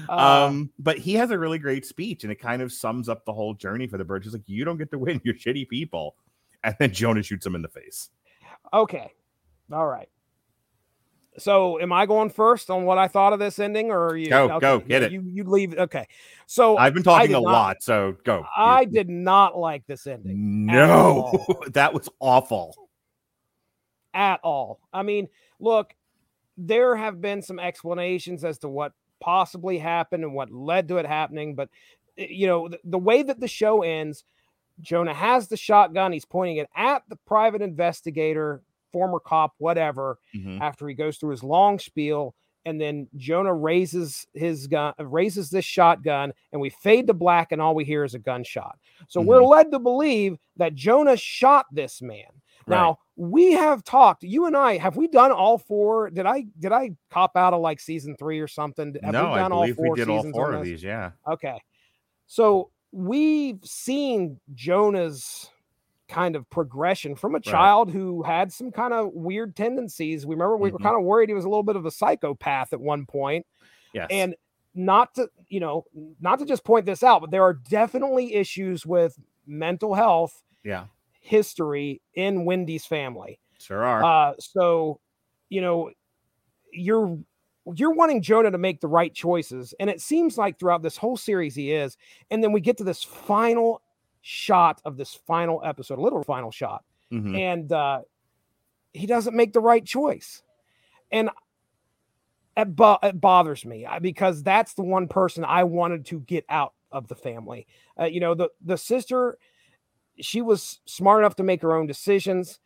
[0.08, 3.24] Uh, um, but he has a really great speech, and it kind of sums up
[3.24, 4.26] the whole journey for the Byrdes.
[4.26, 5.20] He's like, "You don't get to win.
[5.24, 6.14] You're shitty people."
[6.62, 8.10] And then Jonah shoots him in the face.
[8.72, 9.12] Okay.
[9.72, 10.08] All right.
[11.38, 14.28] So am I going first on what I thought of this ending or are you
[14.28, 15.12] Go, okay, go, get it.
[15.12, 16.06] You you leave okay.
[16.46, 18.44] So I've been talking a not- lot, so go.
[18.56, 22.74] I did not like this ending no, that was awful.
[24.14, 24.80] at all.
[24.92, 25.28] I mean,
[25.60, 25.94] look,
[26.56, 31.06] there have been some explanations as to what possibly happened and what led to it
[31.06, 31.68] happening, but
[32.18, 34.24] uh, you know, the, the way that the show ends,
[34.80, 38.62] Jonah has the shotgun, he's pointing it at the private investigator,
[38.92, 40.18] former cop, whatever.
[40.34, 40.60] Mhm.
[40.60, 42.34] after he goes through his long spiel
[42.64, 47.62] and then Jonah raises his gun raises this shotgun and we fade to black and
[47.62, 48.78] all we hear is a gunshot.
[49.08, 52.26] So we're led to believe that Jonah shot this man.
[52.66, 56.10] Now, we have talked, you and I, have we done all four?
[56.10, 58.94] Did I did I cop out of like season 3 or something?
[59.02, 60.82] Have no, we I believe we did all four of these.
[60.82, 61.58] Yeah, Okay.
[62.26, 65.50] So we've seen Jonah's
[66.08, 70.26] kind of progression from a child who had some kind of weird tendencies.
[70.26, 70.82] We remember we were Mhm.
[70.82, 73.46] kind of worried he was a little bit of a psychopath at one point.
[73.92, 74.34] yes, And
[74.74, 75.84] not to, you know,
[76.20, 80.86] not to just point this out, but there are definitely issues with mental health yeah,
[81.20, 83.40] history in Wendy's family.
[83.58, 84.02] sure are.
[84.02, 85.00] Uh, so,
[85.48, 85.90] you know,
[86.72, 87.18] you're
[87.74, 91.18] you're wanting Jonah to make the right choices, and it seems like throughout this whole
[91.18, 91.98] series he is.
[92.30, 93.82] And then we get to this final
[94.30, 97.38] shot of this final episode, a little final shot, Mhm.
[97.38, 98.02] and uh,
[98.92, 100.42] he doesn't make the right choice,
[101.10, 101.30] and
[102.54, 106.44] it, bo- it bothers me uh, because that's the one person I wanted to get
[106.50, 107.66] out of the family.
[107.98, 109.38] Uh, you know, the the sister,
[110.20, 112.58] she was smart enough to make her own decisions.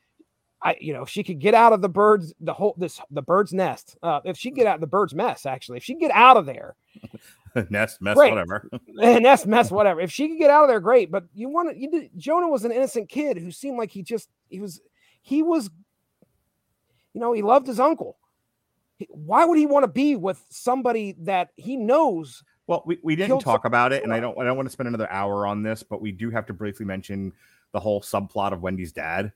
[0.65, 3.23] I, you know, if she could get out of the Byrdes, the whole this the
[3.23, 3.97] bird's nest.
[4.03, 6.75] Uh, if she get out the bird's mess, actually, if she get out of there,
[7.71, 8.31] Nest, mess, Great.
[8.31, 8.69] whatever.
[9.03, 10.01] and that's mess, whatever.
[10.01, 11.11] If she could get out of there, great.
[11.11, 14.03] But you want to, you did, Jonah was an innocent kid who seemed like he
[14.03, 14.81] just he was
[15.23, 15.71] he was,
[17.15, 18.17] you know, he loved his uncle.
[18.99, 22.43] He- Why would he want to be with somebody that he knows?
[22.67, 24.89] Well, we, we didn't talk about it, and I don't I don't want to spend
[24.89, 27.33] another hour on this, but we do have to briefly mention
[27.73, 29.33] the whole subplot of Wendy's dad.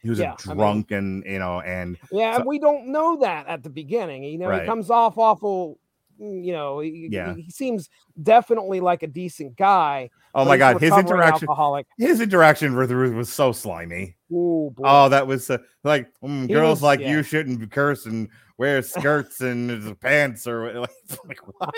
[0.00, 2.58] He was Yeah, a I mean- drunk and you know, and Yeah, So- and we
[2.58, 4.24] don't know that at the beginning.
[4.24, 4.62] You know, Right.
[4.62, 5.78] he comes off awful.
[6.20, 7.34] Mm, You know, he, Yeah.
[7.34, 7.88] he seems
[8.22, 10.10] definitely like a decent guy.
[10.34, 11.86] oh my god, his interaction alcoholic.
[11.98, 14.16] his interaction with Ruth was so slimy.
[14.32, 14.82] Ooh, boy.
[14.86, 17.10] Oh, that was uh, like mm, girls was- like yeah.
[17.10, 18.28] you shouldn't curse and
[18.62, 20.90] wear skirts and pants or like,
[21.28, 21.74] like what?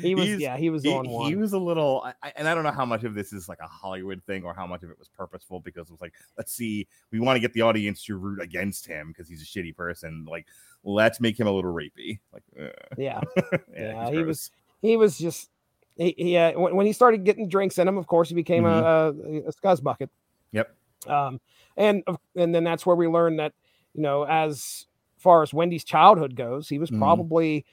[0.00, 0.24] he was.
[0.24, 1.26] he's- Yeah, he was he, on one.
[1.28, 3.58] he was a little I, and i don't know how much of this is like
[3.60, 6.52] a hollywood thing or how much of it was purposeful because it was like let's
[6.52, 9.76] see we want to get the audience to root against him because he's a shitty
[9.76, 10.46] person like
[10.84, 13.20] let's make him a little rapey like uh, yeah.
[13.36, 14.50] yeah, Yeah, he was
[14.82, 15.50] he was just
[15.96, 18.64] he, he uh, when, when he started getting drinks in him of course he became
[18.64, 19.08] a, a,
[19.48, 20.08] a scuzz bucket
[20.54, 20.56] Mm-hmm.
[20.56, 20.74] Yep.
[21.08, 21.40] um
[21.76, 22.02] and
[22.34, 23.52] and then that's where we learned that
[23.94, 24.86] you know as
[25.20, 26.98] far as wendy's childhood goes he was Mhm.
[26.98, 27.64] probably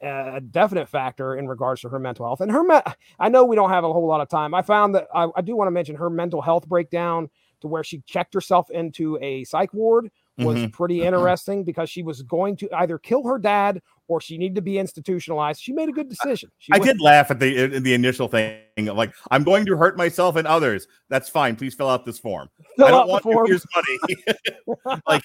[0.00, 2.80] a definite factor in regards to her mental health and her me-
[3.18, 5.40] i know we don't have a whole lot of time i found that i, I
[5.40, 9.44] do want to mention her mental health breakdown to where she checked herself into a
[9.44, 10.72] psych ward was Mhm.
[10.72, 14.60] pretty interesting because she was going to either kill her dad or she needed to
[14.62, 15.60] be institutionalized.
[15.60, 16.50] She made a good decision.
[16.58, 18.60] She I went- did laugh at the the initial thing.
[18.78, 20.86] Like, I'm going to hurt myself and others.
[21.08, 21.56] That's fine.
[21.56, 22.48] Please fill out this form.
[22.76, 23.46] Fill I don't want form.
[23.46, 25.00] your money.
[25.06, 25.22] like,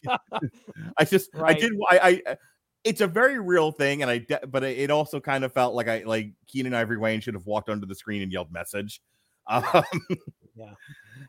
[0.98, 1.58] I just, Right.
[1.58, 1.74] I did.
[1.90, 2.36] I, I,
[2.86, 5.88] it's a very real thing, and I de- but it also kind of felt like
[5.88, 9.02] I like Keenen Ivory Wayans should have walked under the screen and yelled message.
[9.50, 9.64] Um,
[10.56, 10.74] Yeah.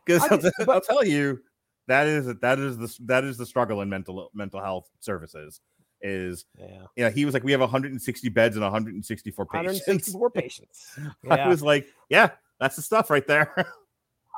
[0.05, 1.41] because I'll, I'll tell you
[1.89, 5.61] that is that is the that is the struggle in mental mental health services
[6.03, 6.85] is Yeah.
[6.97, 10.99] you know he was like we have 160 beds and 164 patients 164 patients.
[11.31, 13.55] i was like yeah that's the stuff right there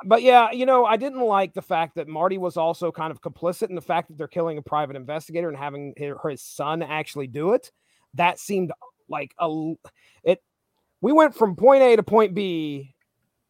[0.05, 3.21] but yeah, you know, I didn't like the fact that Marty was also kind of
[3.21, 6.81] complicit in the fact that they're killing a private investigator and having his, his son
[6.81, 7.71] actually do it.
[8.15, 8.71] That seemed
[9.09, 9.73] like a
[10.23, 10.41] it.
[11.01, 12.92] We went from point A to point B,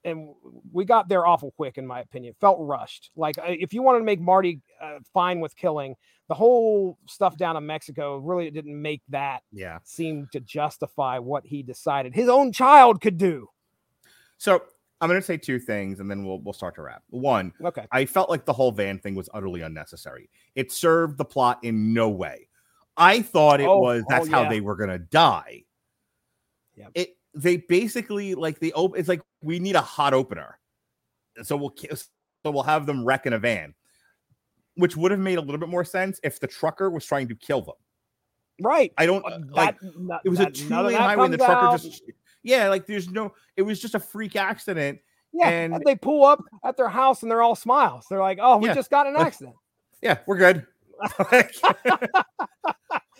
[0.05, 0.29] and
[0.71, 2.33] we got there awful quick, in my opinion.
[2.41, 3.11] Felt rushed.
[3.15, 5.95] Like uh, if you wanted to make Marty uh, fine with killing,
[6.29, 11.45] the whole stuff down in Mexico really didn't make that yeah seem to justify what
[11.45, 13.47] he decided his own child could do.
[14.37, 14.63] so
[15.01, 17.85] i'm going to say two things and then we'll we'll start to wrap one Okay.
[17.91, 21.93] i felt like the whole van thing was utterly unnecessary it served the plot in
[21.93, 22.47] no way
[22.95, 24.49] i thought it Oh, was that's oh, how yeah.
[24.49, 25.63] they were going to die
[26.75, 30.57] Yeah, it they basically like the open it's like we need a hot opener
[31.43, 33.73] so we'll so we'll have them wreck in a van
[34.75, 37.35] which would have made a little bit more sense if the trucker was trying to
[37.35, 37.75] kill them
[38.61, 38.93] Right.
[38.97, 41.81] i don't Uh, like that- it was a two lane highway and the trucker out.
[41.81, 42.03] just
[42.43, 44.99] yeah like there's no it was just a freak accident
[45.33, 48.05] Yeah, and- and they pull up at their house and they're all smiles.
[48.07, 48.75] They're like, "Oh, we Yeah.
[48.75, 49.55] just got an accident."
[50.03, 50.67] yeah we're good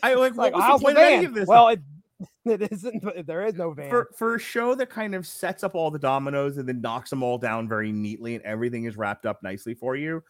[0.04, 1.70] i like It's what like, was the "How's the point of any of this Well,
[1.70, 1.80] it,
[2.46, 3.26] it isn't.
[3.26, 3.90] There is no van.
[3.90, 7.10] for for a show that kind of sets up all the dominoes and then knocks
[7.10, 10.24] them all down very neatly and everything is wrapped up nicely for you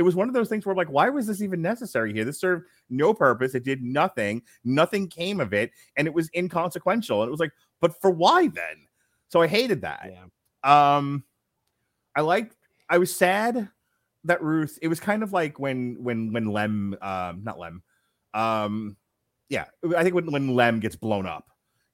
[0.00, 2.40] it was one of those things where like why was this even necessary here this
[2.40, 7.28] served no purpose it did nothing nothing came of it and it was inconsequential and
[7.28, 8.86] it was like but for why then
[9.28, 10.94] so i hated that yeah.
[10.96, 11.22] um
[12.16, 12.56] i like.
[12.88, 13.68] i was sad
[14.24, 17.82] that ruth it was kind of like when when when lem um not lem
[18.32, 18.96] um
[19.50, 21.46] yeah i think when, when lem gets blown up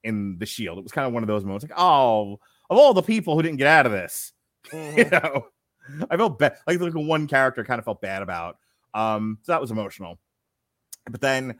[0.04, 2.38] in the shield it was kind of one of those moments like oh
[2.70, 4.32] of all the people who didn't get out of this
[4.72, 5.10] you Mhm.
[5.12, 5.46] know?
[6.10, 8.58] I felt bad like the one character kind of felt bad about
[8.94, 10.18] um so that was emotional.
[11.10, 11.58] But then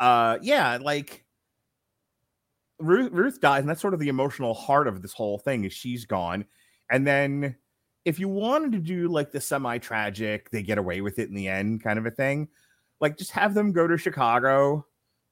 [0.00, 1.24] uh yeah like
[2.78, 5.72] ruth ruth dies and that's sort of the emotional heart of this whole thing is
[5.72, 6.44] she's gone.
[6.90, 7.56] And then
[8.04, 11.34] if you wanted to do like the semi tragic they get away with it in
[11.34, 12.48] the end kind of a thing
[13.00, 14.86] like just have them go to chicago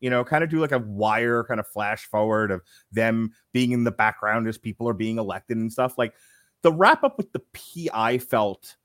[0.05, 2.61] you know kind of do like a wire kind of flash forward of
[2.92, 6.12] them being in the background as people are being elected and stuff like
[6.61, 7.40] the wrap up with the
[7.88, 8.76] pi felt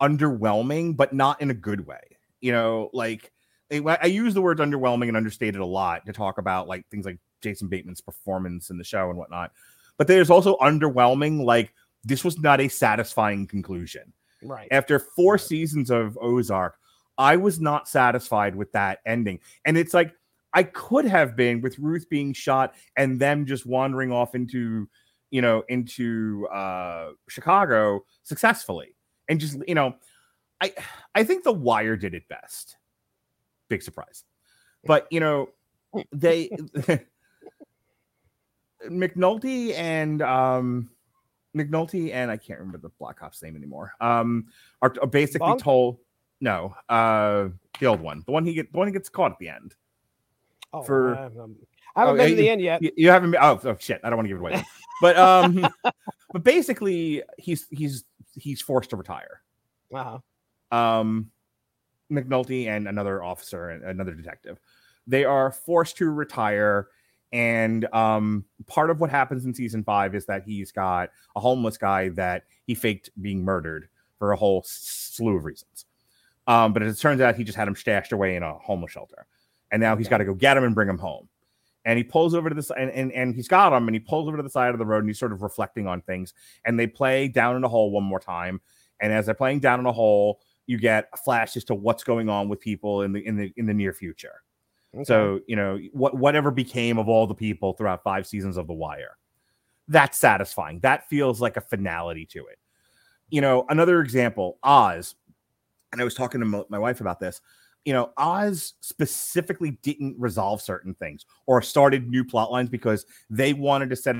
[0.00, 2.00] underwhelming but not in a good way
[2.40, 3.30] you know like
[3.70, 7.04] I I use the words underwhelming and understated a lot to talk about like things
[7.04, 9.52] like Jason Bateman's performance in the show and whatnot.
[9.98, 14.12] But there's also underwhelming, like this was not a satisfying conclusion.
[14.42, 14.68] Right.
[14.70, 16.78] After four seasons of Ozark,
[17.18, 19.40] I was not satisfied with that ending.
[19.64, 20.14] And it's like
[20.56, 24.88] I could have been with Ruth being shot and them just wandering off into,
[25.30, 28.96] you know, into uh Chicago successfully.
[29.28, 29.96] And just, you know,
[30.62, 30.72] I
[31.14, 32.78] I think The Wire did it best.
[33.68, 34.24] Big surprise.
[34.82, 35.50] But, you know,
[36.10, 36.48] they
[38.88, 40.88] McNulty and um
[41.54, 43.92] McNulty and I can't remember the Black Ops name anymore.
[44.00, 44.46] Um
[44.80, 45.62] are, are basically Bunk?
[45.62, 45.98] told
[46.40, 47.48] no, uh
[47.78, 48.22] the old one.
[48.24, 49.74] The one he get the one he gets caught at the end.
[50.76, 51.56] Oh, for- I haven't,
[51.94, 52.82] I haven't Oh, been to the you- end yet.
[52.96, 54.64] You, haven't been oh, oh shit, I don't want to give it away.
[55.02, 55.68] But um
[56.32, 58.04] but basically he's he's
[58.34, 59.42] he's forced to retire.
[59.94, 60.18] Uh-huh.
[60.76, 61.30] um
[62.10, 64.58] McNulty and another officer and another detective.
[65.06, 66.88] They are forced to retire.
[67.32, 71.76] And um, part of what happens in season five is that he's got a homeless
[71.76, 75.84] guy that he faked being murdered for a whole slew of reasons.
[76.46, 79.26] Um, but it turns out he just had him stashed away in a homeless shelter.
[79.70, 81.28] And now he's got to go get him and bring him home.
[81.84, 84.00] And he pulls over to the side and, and, and he's got him and he
[84.00, 86.34] pulls over to the side of the road and he's sort of reflecting on things.
[86.64, 88.60] And they play down in a hole one more time.
[89.00, 92.02] And as they're playing down in a hole, you get a flash as to what's
[92.02, 94.42] going on with people in the in the in the near future.
[95.04, 98.72] So you know what whatever became of all the people throughout five seasons of The
[98.72, 99.16] Wire.
[99.88, 100.80] That's satisfying.
[100.80, 102.58] That feels like a finality to it.
[103.28, 105.14] You know, another example, Oz.
[105.92, 107.40] And I was talking to my wife about this.
[107.86, 113.52] You know, Oz specifically didn't resolve certain things or started new plot lines because they
[113.52, 114.16] wanted to set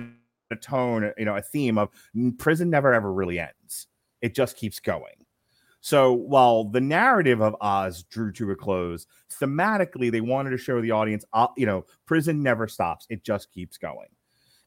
[0.53, 3.89] a tone, you know, a theme of "Mm, prison never ever really ends.
[4.23, 5.27] It just keeps going.
[5.81, 9.07] So while the narrative of Oz drew to a close,
[9.41, 13.53] thematically they wanted to show the audience, uh, you know, prison never stops; it just
[13.53, 14.09] keeps going.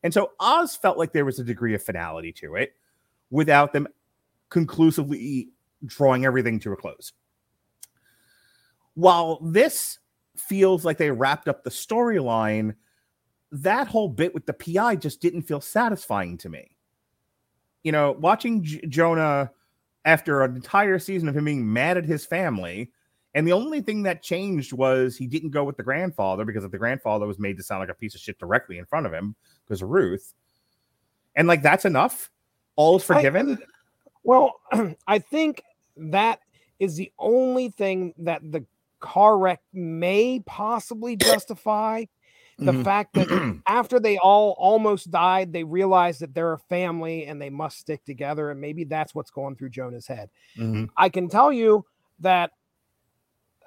[0.03, 2.73] And so Oz felt like there was a degree of finality to it,
[3.31, 3.87] without them
[4.49, 5.49] conclusively
[5.85, 7.13] drawing everything to a close.
[8.99, 9.99] While this
[10.39, 12.75] feels like they wrapped up the storyline.
[13.51, 16.75] That whole bit with the PI just didn't feel satisfying to me.
[17.83, 19.51] You know, watching J- Jonah
[20.05, 22.91] after an entire season of him being mad at his family,
[23.35, 26.71] and the only thing that changed was he didn't go with the grandfather because if
[26.71, 29.13] the grandfather was made to sound like a piece of shit directly in front of
[29.13, 29.35] him
[29.65, 30.33] because of Ruth.
[31.35, 32.29] And like that's enough.
[32.75, 33.59] All is forgiven.
[33.61, 33.65] I,
[34.23, 34.59] well,
[35.07, 35.63] I think
[35.95, 36.39] that
[36.79, 38.65] is the only thing that the
[38.99, 42.05] car wreck may possibly justify
[42.57, 42.83] the Mhm.
[42.83, 47.49] fact that after they all almost died, they realized that they're a family and they
[47.49, 48.51] must stick together.
[48.51, 50.29] And maybe that's what's going through Jonah's head.
[50.57, 50.89] Mhm.
[50.97, 51.85] I can tell you
[52.19, 52.51] that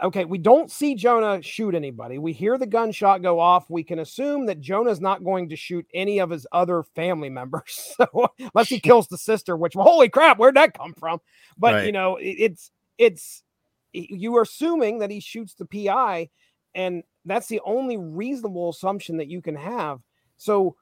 [0.02, 2.18] okay, we don't see Jonah shoot anybody.
[2.18, 3.70] We hear the gunshot go off.
[3.70, 7.94] We can assume that Jonah's not going to shoot any of his other family members.
[7.96, 11.20] So unless he kills the sister, which holy crap, where'd that come from?
[11.56, 11.86] But Right.
[11.86, 13.44] you know, it- it's it's
[13.92, 16.30] you are assuming that he shoots the PI,
[16.74, 20.00] and that's the only reasonable assumption that you can have.
[20.36, 20.76] So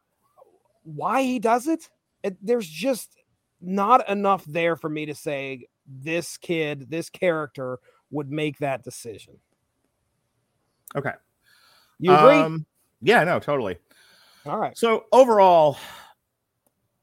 [0.83, 1.89] why he does it,
[2.23, 3.17] it there's just
[3.61, 7.79] not enough there for me to say this kid, this character
[8.11, 9.39] would make that decision.
[10.97, 11.13] Okay.
[11.99, 12.37] You agree?
[12.37, 12.67] Um,
[13.03, 13.79] yeah, no, totally.
[14.47, 14.77] All right.
[14.77, 15.77] So overall,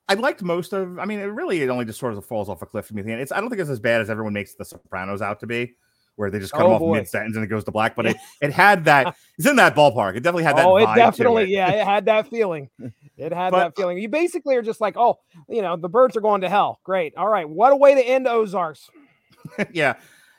[0.10, 1.00] I liked most of.
[1.00, 3.14] I mean, it really it only just sort of falls off a cliff to me.
[3.14, 5.76] It's I don't think it's as bad as everyone makes The Sopranos out to be,
[6.18, 7.96] where they just cut Oh, them off mid sentence and it goes to black.
[7.96, 9.16] But it it had that.
[9.38, 10.16] It's in that ballpark.
[10.16, 10.66] It definitely had that.
[10.66, 11.50] oh, it definitely, it.
[11.50, 12.72] yeah, it had that feeling.
[13.18, 14.00] It had But- that feeling.
[14.00, 16.80] You basically are just like, oh, you know, the Byrdes are going to hell.
[16.84, 17.16] Great.
[17.16, 17.48] All right.
[17.48, 18.90] What a way to end Ozarks.
[19.72, 19.94] yeah,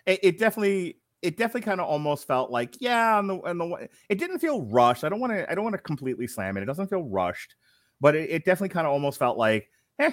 [0.05, 3.89] it, it definitely it definitely kind of almost felt like yeah, and the and the
[4.09, 5.05] it didn't feel rushed.
[5.05, 6.63] I don't want to I don't want to completely slam it.
[6.63, 7.55] It doesn't feel rushed,
[8.01, 9.71] but it, it definitely kind of almost felt like
[10.01, 10.11] eh,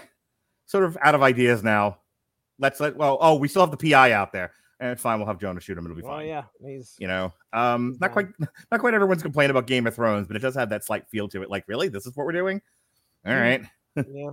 [0.68, 1.98] sort of out of ideas now.
[2.60, 5.18] Let's let well oh we still have the PI out there and it's fine.
[5.20, 5.86] We'll have Jonah shoot him.
[5.86, 6.28] It'll be Well, fine.
[6.28, 8.28] yeah, he's You know, um, not quite
[8.72, 11.28] not quite everyone's complaining about Game of Thrones, but it does have that slight feel
[11.30, 11.50] to it.
[11.50, 12.62] Like really, this is what we're doing.
[13.26, 13.42] All Mm.
[13.42, 13.62] right.
[14.14, 14.32] yeah.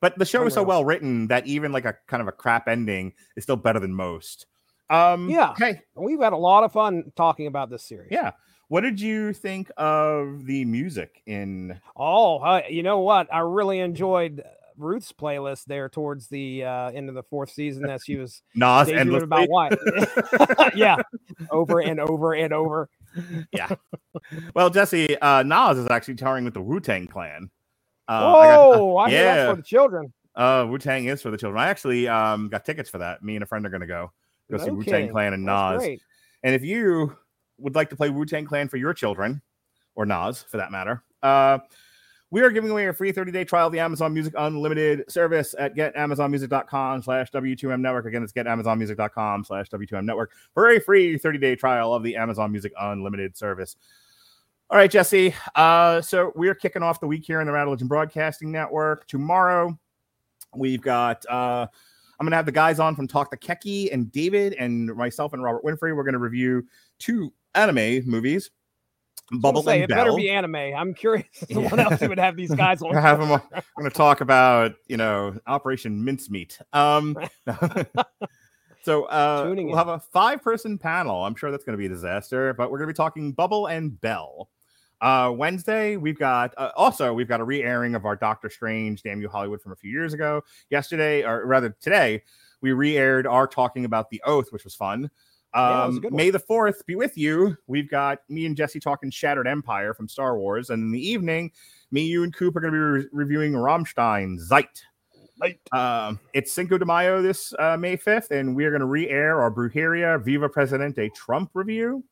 [0.00, 2.68] But the show is so well written that even like a kind of a crap
[2.68, 4.46] ending is still better than most.
[4.90, 5.50] Um, Yeah.
[5.52, 5.80] Okay.
[5.94, 8.08] We've had a lot of fun talking about this series.
[8.10, 8.32] Yeah.
[8.68, 11.80] What did you think of the music in?
[11.96, 13.32] Oh, uh, you know what?
[13.32, 14.42] I really enjoyed
[14.76, 18.88] Ruth's playlist there towards the uh, end of the fourth season that she was Nas
[18.88, 19.24] endlessly?
[19.24, 19.70] about why.
[20.74, 20.96] yeah,
[21.50, 22.88] over and over and over.
[23.52, 23.70] Yeah.
[24.54, 27.50] Well, Jesse, uh, Nas is actually touring with the Wu Tang Clan.
[28.08, 30.12] Uh, I got- oh, I, hear that's for the children.
[30.34, 31.62] Uh, Wu Tang is for the children.
[31.62, 33.22] I actually um got tickets for that.
[33.22, 34.10] Me and a friend are gonna go
[34.50, 35.10] go see No Wu Tang.
[35.10, 35.82] Clan and Nas.
[36.42, 37.16] And if you
[37.58, 39.40] would like to play Wu Tang Clan for your children,
[39.94, 41.58] or Nas for that matter, uh,
[42.34, 45.76] we are giving away a free 30-day trial of the Amazon Music Unlimited service at
[45.76, 48.06] getamazonmusic.com slash W2M network.
[48.06, 52.72] Again, it's getamazonmusic.com slash W2M network for a free 30-day trial of the Amazon Music
[52.76, 53.76] Unlimited service.
[54.68, 55.32] All right, Jesse.
[55.54, 59.06] Uh, so we're kicking off the week here in the Radulich Broadcasting Network.
[59.06, 59.78] Tomorrow,
[60.56, 61.68] we've got uh
[62.18, 65.42] I'm gonna have the guys on from Talk the Keki and David and myself and
[65.44, 65.94] Robert Winfrey.
[65.94, 66.66] We're gonna review
[66.98, 68.50] two anime movies,
[69.32, 70.54] Bubble say, and it better be anime.
[70.56, 72.94] I'm curious to what else you would have these guys on.
[72.94, 73.32] Have them.
[73.32, 76.58] on- I'm going to talk about you know Operation Mincemeat.
[76.72, 77.16] Um,
[78.82, 79.78] so uh, Tuning we'll in.
[79.78, 81.24] have a five person panel.
[81.24, 83.66] I'm sure that's going to be a disaster, but we're going to be talking Bubble
[83.66, 84.50] and Belle.
[85.00, 89.20] Uh, Wednesday we've got uh, also we've got a re-airing of our Doctor Strange Damn
[89.20, 90.42] You Hollywood from a few years ago.
[90.70, 92.22] Yesterday, or rather today,
[92.60, 95.10] we re-aired our talking about the Oath, which was fun.
[95.54, 96.16] Yeah, it was a Um, one.
[96.16, 97.56] May the 4th be with you.
[97.66, 100.70] We've got me and Jesse talking Shattered Empire from Star Wars.
[100.70, 101.52] And in the evening,
[101.90, 104.82] me, you, and Coop are going to be re- reviewing Rammstein Zeit.
[105.72, 109.08] Um, it's Cinco de Mayo this uh, May 5th, and we are going to re
[109.08, 112.04] air our Brujeria Viva Presidente Trump review.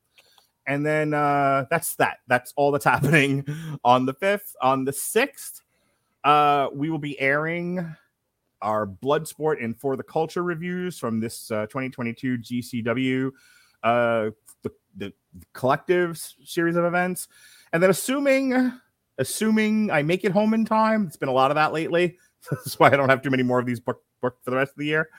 [0.67, 2.19] And then uh, that's that.
[2.29, 3.45] That's all that's happening
[3.85, 4.55] on the 5th.
[4.61, 5.61] On the 6th,
[6.25, 7.97] uh, we will be airing
[8.63, 13.31] our Bloodsport and For the Culture reviews from this uh, 2022 GCW,
[13.83, 14.31] uh,
[14.63, 15.13] the, the
[15.53, 17.29] collective series of events.
[17.73, 18.73] And then assuming,
[19.19, 22.19] assuming I make it home in time, it's been a lot of that lately.
[22.51, 24.71] That's why I don't have too many more of these booked booked for the rest
[24.71, 25.11] of the year.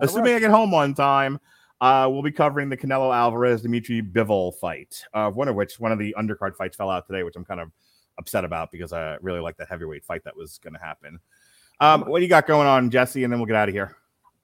[0.00, 1.38] All assuming I get home on time,
[1.80, 5.92] uh, we'll be covering the Canelo Alvarez Dimitri Bivol fight, uh, one of which one
[5.92, 7.70] of the undercard fights fell out today, which I'm kind of
[8.16, 11.18] upset about because I really like that heavyweight fight that was going to happen.
[11.80, 13.24] Um, what do you got going on, Jesse?
[13.24, 13.96] And then we'll get out of here.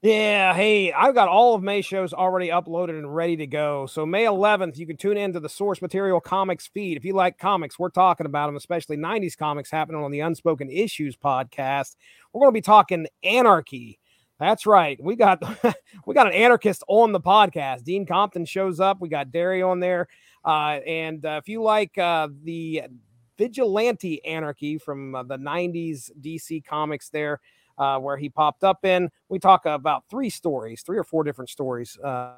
[0.03, 3.85] Yeah, hey, I've got all of May's shows already uploaded and ready to go.
[3.85, 6.97] So May 11th, you can tune into the Source Material Comics feed.
[6.97, 10.71] If you like comics, we're talking about them, especially 90s comics happening on the Unspoken
[10.71, 11.97] Issues podcast.
[12.33, 13.99] We're going to be talking anarchy.
[14.39, 14.99] That's right.
[14.99, 15.39] We got
[16.07, 17.83] we got an anarchist on the podcast.
[17.83, 19.01] Dean Compton shows up.
[19.01, 20.07] We got Derry on there.
[20.43, 22.81] Uh, and uh, if you like uh, the
[23.41, 27.39] vigilante Anarky from uh, the 90s DC comics, there,
[27.79, 31.49] uh, where he popped up in, we talk about three stories, three or four different
[31.49, 31.97] stories.
[32.03, 32.35] Uh,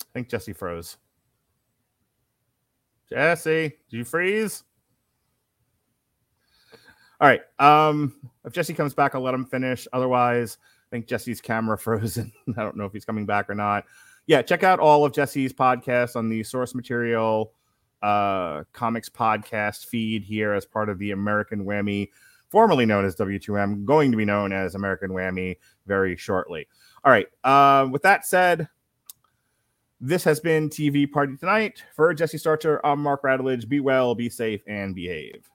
[0.00, 0.96] I think Jesse froze.
[3.08, 4.64] Jesse, did you freeze?
[7.20, 7.40] All right.
[7.60, 8.14] Um,
[8.44, 9.86] if Jesse comes back, I'll let him finish.
[9.92, 12.32] Otherwise, I think Jesse's camera frozen.
[12.56, 13.84] I don't know if he's coming back or not.
[14.28, 17.52] Yeah, check out all of Jesse's podcasts on the source material
[18.00, 22.10] uh comics podcast feed here as part of the American Whammy,
[22.50, 25.56] formerly known as W2M, going to be known as American Whammy
[25.86, 26.68] very shortly.
[27.04, 27.26] All right.
[27.42, 28.68] Uh, with that said,
[30.00, 31.82] this has been TV Party Tonight.
[31.96, 33.66] For Jesse Starcher, I'm Mark Radulich.
[33.66, 35.48] Be well, be safe, and behave.